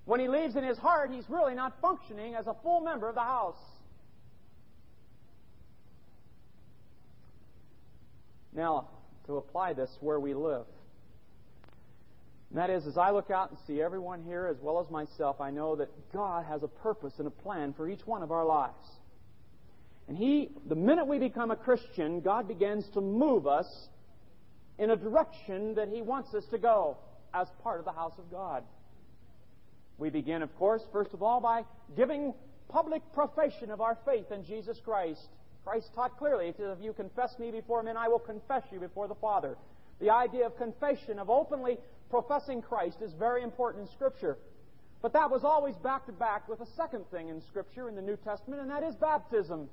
When 0.05 0.19
he 0.19 0.27
leaves 0.27 0.55
in 0.55 0.63
his 0.63 0.77
heart, 0.77 1.11
he's 1.11 1.29
really 1.29 1.55
not 1.55 1.79
functioning 1.81 2.35
as 2.35 2.47
a 2.47 2.55
full 2.61 2.81
member 2.81 3.07
of 3.07 3.15
the 3.15 3.21
house. 3.21 3.59
Now, 8.53 8.89
to 9.25 9.37
apply 9.37 9.73
this 9.73 9.89
where 10.01 10.19
we 10.19 10.33
live. 10.33 10.65
And 12.49 12.59
that 12.59 12.69
is, 12.69 12.85
as 12.85 12.97
I 12.97 13.11
look 13.11 13.31
out 13.31 13.49
and 13.49 13.57
see 13.65 13.81
everyone 13.81 14.21
here 14.21 14.47
as 14.47 14.57
well 14.61 14.79
as 14.79 14.91
myself, 14.91 15.41
I 15.41 15.49
know 15.49 15.75
that 15.77 15.89
God 16.11 16.45
has 16.45 16.61
a 16.61 16.67
purpose 16.67 17.13
and 17.17 17.27
a 17.27 17.31
plan 17.31 17.73
for 17.73 17.89
each 17.89 18.05
one 18.05 18.21
of 18.21 18.31
our 18.31 18.45
lives. 18.45 18.73
And 20.07 20.17
He, 20.17 20.49
the 20.67 20.75
minute 20.75 21.07
we 21.07 21.17
become 21.17 21.49
a 21.49 21.55
Christian, 21.55 22.19
God 22.19 22.47
begins 22.47 22.85
to 22.93 23.01
move 23.01 23.47
us 23.47 23.65
in 24.77 24.91
a 24.91 24.95
direction 24.95 25.75
that 25.75 25.87
He 25.87 26.01
wants 26.01 26.33
us 26.35 26.43
to 26.51 26.57
go 26.57 26.97
as 27.33 27.47
part 27.63 27.79
of 27.79 27.85
the 27.85 27.91
house 27.91 28.13
of 28.19 28.29
God. 28.29 28.63
We 29.97 30.09
begin, 30.09 30.41
of 30.41 30.55
course, 30.57 30.81
first 30.91 31.13
of 31.13 31.21
all, 31.21 31.39
by 31.39 31.63
giving 31.95 32.33
public 32.69 33.01
profession 33.13 33.69
of 33.69 33.81
our 33.81 33.97
faith 34.05 34.31
in 34.31 34.43
Jesus 34.43 34.79
Christ. 34.83 35.29
Christ 35.63 35.89
taught 35.93 36.17
clearly, 36.17 36.47
He 36.47 36.53
said, 36.53 36.75
If 36.77 36.83
you 36.83 36.93
confess 36.93 37.37
me 37.39 37.51
before 37.51 37.83
men, 37.83 37.95
I 37.95 38.07
will 38.07 38.19
confess 38.19 38.63
you 38.71 38.79
before 38.79 39.07
the 39.07 39.15
Father. 39.15 39.55
The 40.01 40.09
idea 40.09 40.45
of 40.45 40.57
confession, 40.57 41.19
of 41.19 41.29
openly 41.29 41.77
professing 42.09 42.61
Christ, 42.61 42.97
is 43.01 43.13
very 43.13 43.43
important 43.43 43.87
in 43.87 43.93
Scripture. 43.93 44.37
But 45.01 45.13
that 45.13 45.29
was 45.29 45.43
always 45.43 45.75
back 45.75 46.05
to 46.07 46.11
back 46.11 46.47
with 46.49 46.61
a 46.61 46.67
second 46.77 47.05
thing 47.11 47.29
in 47.29 47.41
Scripture 47.41 47.87
in 47.89 47.95
the 47.95 48.01
New 48.01 48.17
Testament, 48.17 48.61
and 48.61 48.71
that 48.71 48.83
is 48.83 48.95
baptism. 48.95 49.69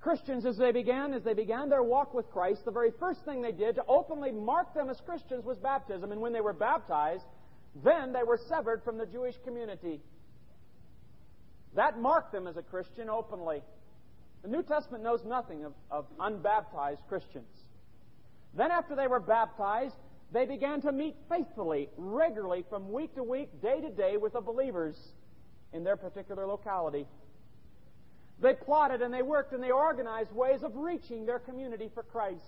Christians, 0.00 0.46
as 0.46 0.56
they 0.56 0.72
began, 0.72 1.12
as 1.12 1.22
they 1.22 1.34
began 1.34 1.68
their 1.68 1.82
walk 1.82 2.14
with 2.14 2.30
Christ, 2.30 2.64
the 2.64 2.70
very 2.70 2.90
first 2.98 3.24
thing 3.24 3.42
they 3.42 3.52
did 3.52 3.74
to 3.74 3.84
openly 3.86 4.32
mark 4.32 4.72
them 4.72 4.88
as 4.88 4.98
Christians 5.04 5.44
was 5.44 5.58
baptism. 5.58 6.10
And 6.10 6.20
when 6.20 6.32
they 6.32 6.40
were 6.40 6.54
baptized, 6.54 7.24
then 7.74 8.12
they 8.12 8.22
were 8.22 8.38
severed 8.48 8.82
from 8.82 8.98
the 8.98 9.06
Jewish 9.06 9.36
community. 9.44 10.00
That 11.74 11.98
marked 11.98 12.32
them 12.32 12.46
as 12.46 12.56
a 12.56 12.62
Christian 12.62 13.08
openly. 13.08 13.62
The 14.42 14.48
New 14.48 14.62
Testament 14.62 15.04
knows 15.04 15.24
nothing 15.24 15.64
of, 15.64 15.72
of 15.90 16.06
unbaptized 16.18 17.02
Christians. 17.08 17.48
Then, 18.54 18.70
after 18.70 18.96
they 18.96 19.06
were 19.06 19.20
baptized, 19.20 19.94
they 20.32 20.46
began 20.46 20.80
to 20.82 20.92
meet 20.92 21.14
faithfully, 21.28 21.88
regularly, 21.96 22.64
from 22.68 22.90
week 22.90 23.14
to 23.14 23.22
week, 23.22 23.62
day 23.62 23.80
to 23.80 23.90
day, 23.90 24.16
with 24.16 24.32
the 24.32 24.40
believers 24.40 24.96
in 25.72 25.84
their 25.84 25.96
particular 25.96 26.46
locality. 26.46 27.06
They 28.40 28.54
plotted 28.54 29.02
and 29.02 29.12
they 29.12 29.22
worked 29.22 29.52
and 29.52 29.62
they 29.62 29.70
organized 29.70 30.32
ways 30.32 30.62
of 30.62 30.74
reaching 30.74 31.26
their 31.26 31.38
community 31.38 31.90
for 31.92 32.02
Christ. 32.02 32.40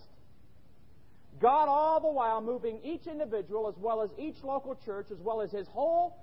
God, 1.40 1.68
all 1.68 2.00
the 2.00 2.08
while, 2.08 2.40
moving 2.40 2.78
each 2.84 3.06
individual 3.06 3.68
as 3.68 3.74
well 3.78 4.02
as 4.02 4.10
each 4.18 4.36
local 4.44 4.76
church, 4.84 5.06
as 5.10 5.18
well 5.18 5.40
as 5.40 5.50
his 5.50 5.66
whole 5.68 6.16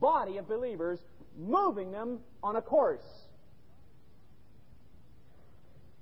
body 0.00 0.36
of 0.36 0.48
believers, 0.48 0.98
moving 1.38 1.92
them 1.92 2.18
on 2.42 2.56
a 2.56 2.62
course. 2.62 3.04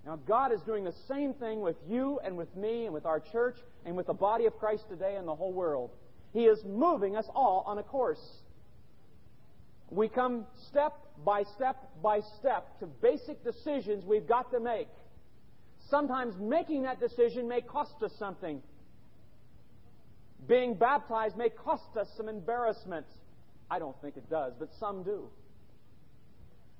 Now, 0.06 0.16
God 0.26 0.52
is 0.52 0.60
doing 0.62 0.84
the 0.84 0.94
same 1.08 1.32
thing 1.34 1.60
with 1.60 1.76
you 1.88 2.20
and 2.24 2.36
with 2.36 2.54
me 2.56 2.84
and 2.84 2.92
with 2.92 3.06
our 3.06 3.20
church 3.20 3.56
and 3.86 3.96
with 3.96 4.06
the 4.06 4.14
body 4.14 4.44
of 4.44 4.58
Christ 4.58 4.84
today 4.88 5.16
and 5.16 5.26
the 5.26 5.34
whole 5.34 5.52
world. 5.52 5.90
He 6.32 6.44
is 6.44 6.58
moving 6.64 7.16
us 7.16 7.26
all 7.34 7.64
on 7.66 7.78
a 7.78 7.82
course. 7.82 8.20
We 9.90 10.08
come 10.08 10.46
step 10.68 10.94
by 11.24 11.44
step 11.54 11.76
by 12.02 12.20
step 12.38 12.78
to 12.80 12.86
basic 12.86 13.42
decisions 13.44 14.04
we've 14.04 14.26
got 14.26 14.50
to 14.50 14.60
make. 14.60 14.88
Sometimes 15.94 16.34
making 16.40 16.82
that 16.82 16.98
decision 16.98 17.46
may 17.46 17.60
cost 17.60 18.02
us 18.02 18.10
something. 18.18 18.60
Being 20.48 20.74
baptized 20.74 21.36
may 21.36 21.50
cost 21.50 21.96
us 21.96 22.08
some 22.16 22.28
embarrassment. 22.28 23.06
I 23.70 23.78
don't 23.78 23.94
think 24.02 24.16
it 24.16 24.28
does, 24.28 24.54
but 24.58 24.70
some 24.80 25.04
do. 25.04 25.28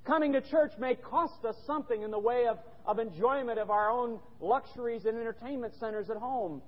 Coming 0.03 0.33
to 0.33 0.41
church 0.41 0.73
may 0.77 0.95
cost 0.95 1.45
us 1.45 1.55
something 1.65 2.01
in 2.01 2.11
the 2.11 2.19
way 2.19 2.47
of, 2.47 2.59
of 2.85 2.99
enjoyment 2.99 3.57
of 3.57 3.69
our 3.69 3.89
own 3.89 4.19
luxuries 4.41 5.05
and 5.05 5.17
entertainment 5.17 5.75
centers 5.79 6.09
at 6.09 6.17
home. 6.17 6.61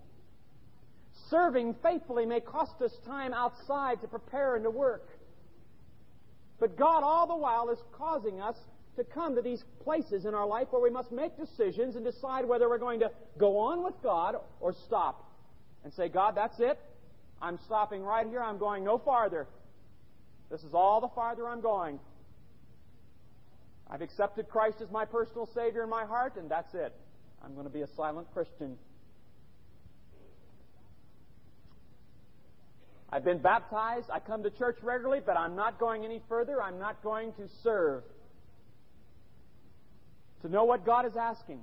Serving 1.29 1.75
faithfully 1.83 2.25
may 2.25 2.39
cost 2.39 2.81
us 2.81 2.93
time 3.05 3.33
outside 3.33 3.99
to 3.99 4.07
prepare 4.07 4.55
and 4.55 4.63
to 4.63 4.69
work. 4.69 5.09
But 6.61 6.77
God, 6.77 7.03
all 7.03 7.27
the 7.27 7.35
while, 7.35 7.71
is 7.71 7.79
causing 7.91 8.39
us 8.39 8.55
to 8.97 9.03
come 9.03 9.35
to 9.35 9.41
these 9.41 9.63
places 9.83 10.25
in 10.25 10.33
our 10.33 10.45
life 10.45 10.67
where 10.71 10.81
we 10.81 10.89
must 10.89 11.11
make 11.11 11.37
decisions 11.37 11.95
and 11.95 12.03
decide 12.03 12.45
whether 12.45 12.67
we're 12.67 12.77
going 12.77 12.99
to 12.99 13.11
go 13.37 13.57
on 13.57 13.83
with 13.83 13.95
God 14.03 14.35
or 14.59 14.73
stop 14.85 15.31
and 15.83 15.93
say, 15.93 16.09
God, 16.09 16.35
that's 16.35 16.59
it. 16.59 16.77
I'm 17.41 17.57
stopping 17.65 18.03
right 18.03 18.27
here. 18.27 18.41
I'm 18.41 18.57
going 18.57 18.83
no 18.83 18.97
farther. 18.97 19.47
This 20.51 20.61
is 20.63 20.73
all 20.73 21.01
the 21.01 21.09
farther 21.09 21.47
I'm 21.47 21.61
going. 21.61 21.99
I've 23.89 24.01
accepted 24.01 24.49
Christ 24.49 24.77
as 24.81 24.91
my 24.91 25.05
personal 25.05 25.47
Savior 25.53 25.83
in 25.83 25.89
my 25.89 26.05
heart, 26.05 26.35
and 26.35 26.49
that's 26.49 26.73
it. 26.73 26.93
I'm 27.43 27.53
going 27.53 27.67
to 27.67 27.73
be 27.73 27.81
a 27.81 27.87
silent 27.95 28.27
Christian. 28.33 28.77
I've 33.09 33.23
been 33.23 33.37
baptized. 33.37 34.07
I 34.11 34.19
come 34.19 34.43
to 34.43 34.49
church 34.49 34.77
regularly, 34.81 35.21
but 35.25 35.37
I'm 35.37 35.55
not 35.55 35.79
going 35.79 36.03
any 36.03 36.21
further. 36.27 36.61
I'm 36.61 36.79
not 36.79 37.01
going 37.03 37.31
to 37.33 37.47
serve. 37.63 38.03
To 40.41 40.49
know 40.49 40.65
what 40.65 40.85
God 40.85 41.05
is 41.05 41.15
asking. 41.15 41.61